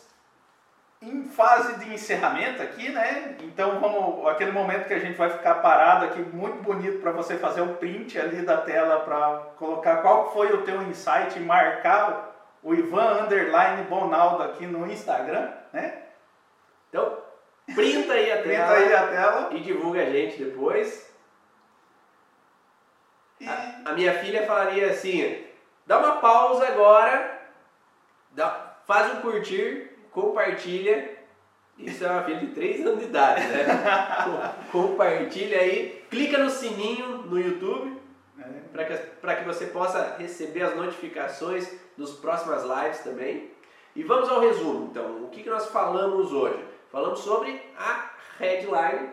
[1.00, 3.36] em fase de encerramento aqui, né?
[3.42, 7.36] Então vamos aquele momento que a gente vai ficar parado aqui muito bonito para você
[7.36, 12.34] fazer o print ali da tela para colocar qual foi o teu insight e marcar
[12.62, 16.02] o Ivan underline Bonaldo aqui no Instagram, né?
[16.88, 17.28] Então
[17.74, 18.72] Printa aí a tela.
[18.72, 19.48] aí a tela.
[19.52, 21.08] E divulga a gente depois.
[23.40, 23.48] E...
[23.48, 25.44] A, a, minha filha falaria assim:
[25.88, 27.40] dá uma pausa agora,
[28.32, 31.16] dá, faz um curtir, compartilha.
[31.78, 33.64] Isso é uma filha de 3 anos de idade, né?
[34.70, 37.98] compartilha aí, clica no sininho no YouTube
[38.38, 38.42] é.
[39.20, 43.50] para que, que você possa receber as notificações dos próximas lives também.
[43.96, 45.24] E vamos ao resumo, então.
[45.24, 46.62] O que, que nós falamos hoje?
[46.92, 49.10] Falamos sobre a headline.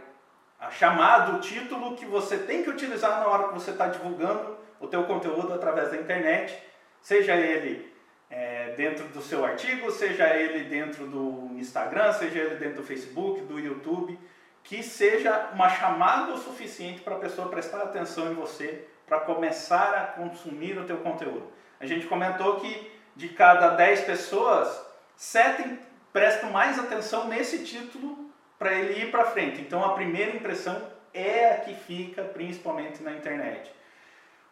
[0.60, 4.65] A chamada, o título que você tem que utilizar na hora que você está divulgando
[4.80, 6.58] o teu conteúdo através da internet,
[7.02, 7.94] seja ele
[8.30, 13.42] é, dentro do seu artigo, seja ele dentro do Instagram, seja ele dentro do Facebook,
[13.42, 14.20] do YouTube,
[14.64, 19.94] que seja uma chamada o suficiente para a pessoa prestar atenção em você, para começar
[19.94, 21.52] a consumir o teu conteúdo.
[21.80, 24.84] A gente comentou que de cada 10 pessoas,
[25.16, 25.78] 7
[26.12, 29.62] prestam mais atenção nesse título para ele ir para frente.
[29.62, 30.82] Então a primeira impressão
[31.14, 33.72] é a que fica principalmente na internet.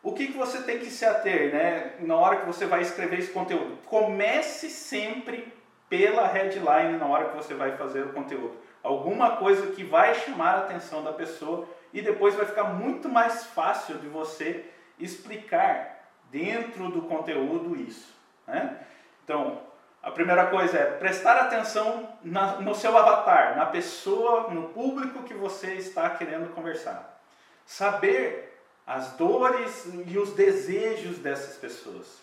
[0.04, 3.20] O que, que você tem que se ater né, na hora que você vai escrever
[3.20, 3.78] esse conteúdo?
[3.86, 5.52] Comece sempre
[5.90, 8.54] pela headline na hora que você vai fazer o conteúdo.
[8.84, 13.46] Alguma coisa que vai chamar a atenção da pessoa e depois vai ficar muito mais
[13.46, 14.66] fácil de você
[15.00, 18.14] explicar dentro do conteúdo isso.
[18.46, 18.78] Né?
[19.24, 19.62] Então,
[20.02, 25.34] a primeira coisa é prestar atenção na, no seu avatar, na pessoa, no público que
[25.34, 27.22] você está querendo conversar.
[27.66, 28.53] Saber
[28.86, 32.22] as dores e os desejos dessas pessoas.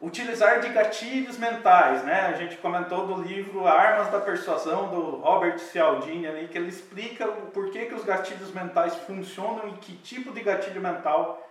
[0.00, 2.26] Utilizar de gatilhos mentais, né?
[2.26, 7.26] A gente comentou do livro Armas da Persuasão do Robert Cialdini ali, que ele explica
[7.26, 11.42] o porquê que os gatilhos mentais funcionam e que tipo de gatilho mental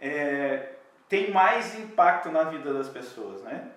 [0.00, 0.70] é,
[1.08, 3.68] tem mais impacto na vida das pessoas, né?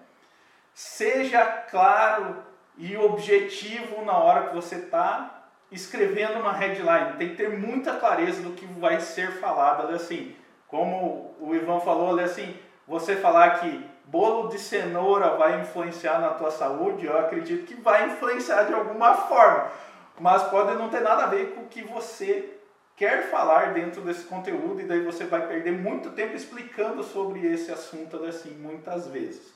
[0.74, 2.44] Seja claro
[2.78, 5.35] e objetivo na hora que você está
[5.76, 9.94] escrevendo uma headline, tem que ter muita clareza do que vai ser falado.
[9.94, 10.36] Assim,
[10.68, 12.56] como o Ivan falou, assim,
[12.88, 18.08] você falar que bolo de cenoura vai influenciar na tua saúde, eu acredito que vai
[18.08, 19.72] influenciar de alguma forma,
[20.20, 22.58] mas pode não ter nada a ver com o que você
[22.96, 27.72] quer falar dentro desse conteúdo e daí você vai perder muito tempo explicando sobre esse
[27.72, 29.55] assunto assim muitas vezes.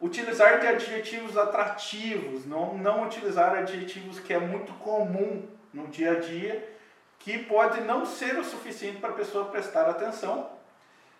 [0.00, 6.20] Utilizar de adjetivos atrativos, não, não utilizar adjetivos que é muito comum no dia a
[6.20, 6.76] dia,
[7.18, 10.50] que pode não ser o suficiente para a pessoa prestar atenção.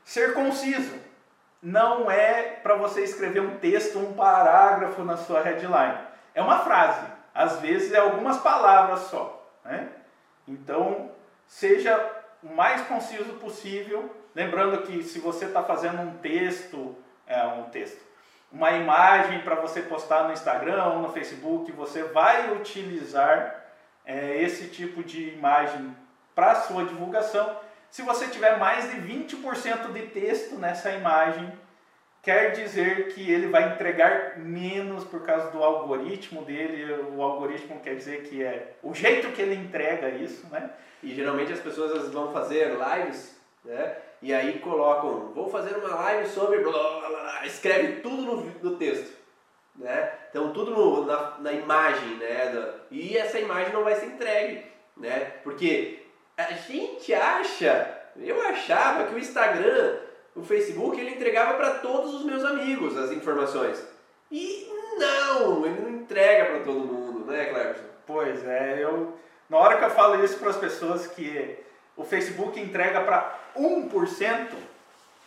[0.04, 0.94] Ser conciso,
[1.62, 5.98] não é para você escrever um texto, um parágrafo na sua headline.
[6.34, 9.50] É uma frase, às vezes é algumas palavras só.
[9.64, 9.88] Né?
[10.46, 11.10] Então,
[11.46, 11.98] seja
[12.42, 14.14] o mais conciso possível.
[14.34, 16.94] Lembrando que se você está fazendo um texto,
[17.26, 18.05] é um texto,
[18.56, 23.66] uma imagem para você postar no Instagram ou no Facebook, você vai utilizar
[24.02, 25.94] é, esse tipo de imagem
[26.34, 27.54] para sua divulgação.
[27.90, 31.52] Se você tiver mais de 20% de texto nessa imagem,
[32.22, 36.94] quer dizer que ele vai entregar menos por causa do algoritmo dele.
[37.14, 40.70] O algoritmo quer dizer que é o jeito que ele entrega isso, né?
[41.02, 43.96] E geralmente as pessoas vão fazer lives, né?
[44.22, 48.76] E aí colocam, vou fazer uma live sobre blá, blá, blá, escreve tudo no, no
[48.76, 49.14] texto,
[49.76, 50.12] né?
[50.30, 52.74] Então tudo no, na, na imagem, né?
[52.90, 54.64] E essa imagem não vai ser entregue,
[54.96, 55.32] né?
[55.44, 56.02] Porque
[56.36, 59.98] a gente acha, eu achava que o Instagram,
[60.34, 63.86] o Facebook, ele entregava para todos os meus amigos as informações.
[64.30, 67.84] E não, ele não entrega para todo mundo, né, Cleberson?
[68.06, 69.14] Pois é, eu
[69.48, 71.56] na hora que eu falo isso para as pessoas que
[71.96, 74.48] o Facebook entrega para 1%,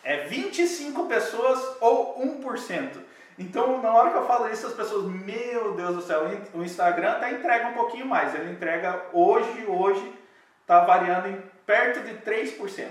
[0.03, 2.97] é 25 pessoas ou 1%.
[3.37, 7.11] Então, na hora que eu falo isso, as pessoas, meu Deus do céu, o Instagram
[7.11, 8.35] até entrega um pouquinho mais.
[8.35, 10.13] Ele entrega hoje, hoje,
[10.61, 12.87] está variando em perto de 3%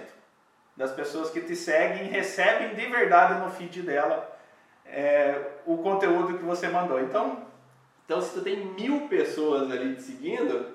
[0.76, 4.38] das pessoas que te seguem recebem de verdade no feed dela
[4.86, 7.00] é, o conteúdo que você mandou.
[7.00, 7.46] Então,
[8.04, 10.74] então, se tu tem mil pessoas ali te seguindo,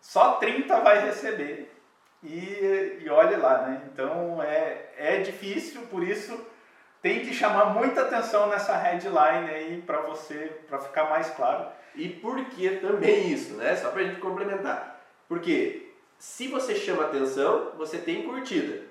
[0.00, 1.74] só 30 vai receber.
[2.22, 3.82] E, e olhe lá, né?
[3.92, 6.38] Então é, é difícil, por isso
[7.00, 11.68] tem que chamar muita atenção nessa headline aí para você, para ficar mais claro.
[11.94, 13.76] E por que também isso, né?
[13.76, 15.00] Só para a gente complementar.
[15.28, 18.86] Porque se você chama atenção, você tem curtida.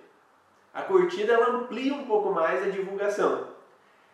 [0.73, 3.49] A curtida ela amplia um pouco mais a divulgação.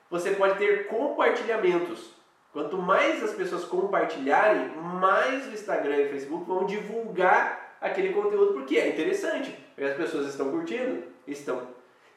[0.10, 2.14] Você pode ter compartilhamentos.
[2.52, 8.54] Quanto mais as pessoas compartilharem, mais o Instagram e o Facebook vão divulgar aquele conteúdo
[8.54, 9.56] porque é interessante.
[9.76, 11.62] Porque as pessoas estão curtindo, estão.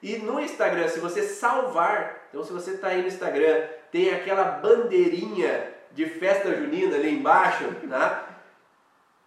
[0.02, 4.44] E no Instagram, se você salvar, então se você está aí no Instagram, tem aquela
[4.44, 8.28] bandeirinha de festa junina ali embaixo, tá?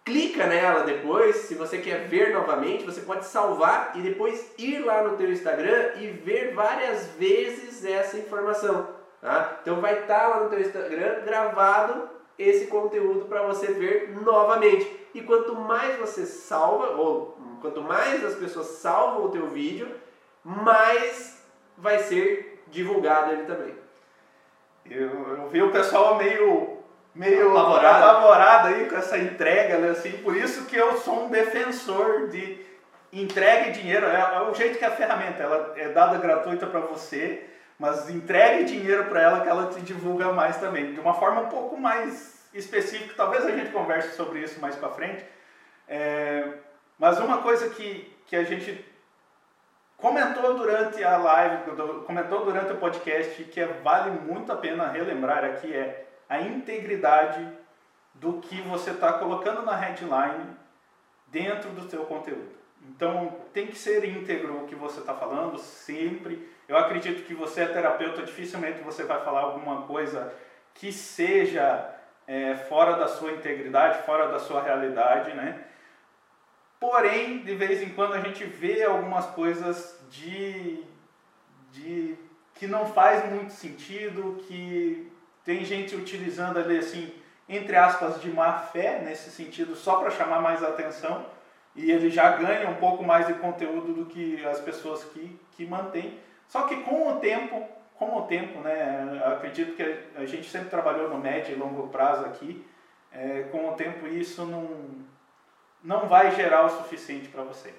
[0.04, 5.02] clica nela depois, se você quer ver novamente, você pode salvar e depois ir lá
[5.02, 8.88] no teu Instagram e ver várias vezes essa informação.
[9.20, 9.58] Tá?
[9.62, 14.99] Então vai estar tá lá no teu Instagram gravado esse conteúdo para você ver novamente.
[15.14, 19.90] E quanto mais você salva, ou quanto mais as pessoas salvam o teu vídeo,
[20.44, 21.42] mais
[21.76, 23.74] vai ser divulgado ele também.
[24.88, 26.78] Eu, eu vi o pessoal meio
[27.14, 28.04] meio apavorado.
[28.04, 29.90] apavorado aí com essa entrega, né?
[29.90, 32.64] assim, por isso que eu sou um defensor de
[33.12, 37.44] entregue dinheiro, é, é o jeito que a ferramenta ela é dada gratuita para você,
[37.78, 41.48] mas entregue dinheiro para ela que ela te divulga mais também, de uma forma um
[41.48, 45.24] pouco mais específica, talvez a gente converse sobre isso mais para frente,
[45.88, 46.54] é,
[46.98, 48.84] mas uma coisa que, que a gente
[49.96, 51.62] comentou durante a live,
[52.06, 57.46] comentou durante o podcast, que é, vale muito a pena relembrar aqui é a integridade
[58.14, 60.56] do que você está colocando na headline
[61.26, 62.60] dentro do seu conteúdo.
[62.88, 66.50] Então tem que ser íntegro o que você está falando sempre.
[66.68, 70.32] Eu acredito que você é terapeuta, dificilmente você vai falar alguma coisa
[70.74, 71.99] que seja
[72.30, 75.64] é, fora da sua integridade, fora da sua realidade, né?
[76.78, 80.84] Porém, de vez em quando a gente vê algumas coisas de,
[81.72, 82.16] de
[82.54, 85.10] que não faz muito sentido, que
[85.44, 87.12] tem gente utilizando ali assim,
[87.48, 91.26] entre aspas, de má fé, nesse sentido, só para chamar mais atenção,
[91.74, 95.66] e ele já ganha um pouco mais de conteúdo do que as pessoas que, que
[95.66, 96.16] mantêm.
[96.46, 97.68] Só que com o tempo,
[98.00, 99.82] com o tempo, né, acredito que
[100.16, 102.66] a gente sempre trabalhou no médio e longo prazo aqui,
[103.12, 104.70] é, com o tempo isso não,
[105.84, 107.74] não vai gerar o suficiente para você.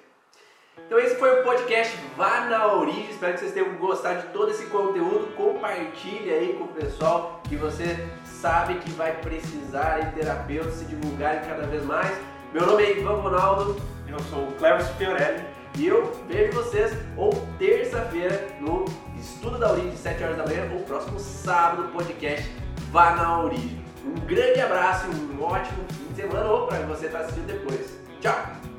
[0.86, 3.10] Então esse foi o podcast Vá na Origem.
[3.10, 5.34] Espero que vocês tenham gostado de todo esse conteúdo.
[5.34, 11.40] Compartilhe aí com o pessoal que você sabe que vai precisar em terapeutas se divulgarem
[11.40, 12.16] cada vez mais.
[12.54, 13.76] Meu nome é Ivan Ronaldo.
[14.08, 15.51] Eu sou o Cleves Fiorelli.
[15.78, 18.84] E eu vejo vocês ou terça-feira no
[19.18, 22.50] Estudo da Origem, 7 horas da manhã, ou próximo sábado, podcast
[22.90, 23.82] Vá na Origem.
[24.04, 27.46] Um grande abraço e um ótimo fim de semana, ou para você estar tá assistindo
[27.46, 27.98] depois.
[28.20, 28.71] Tchau!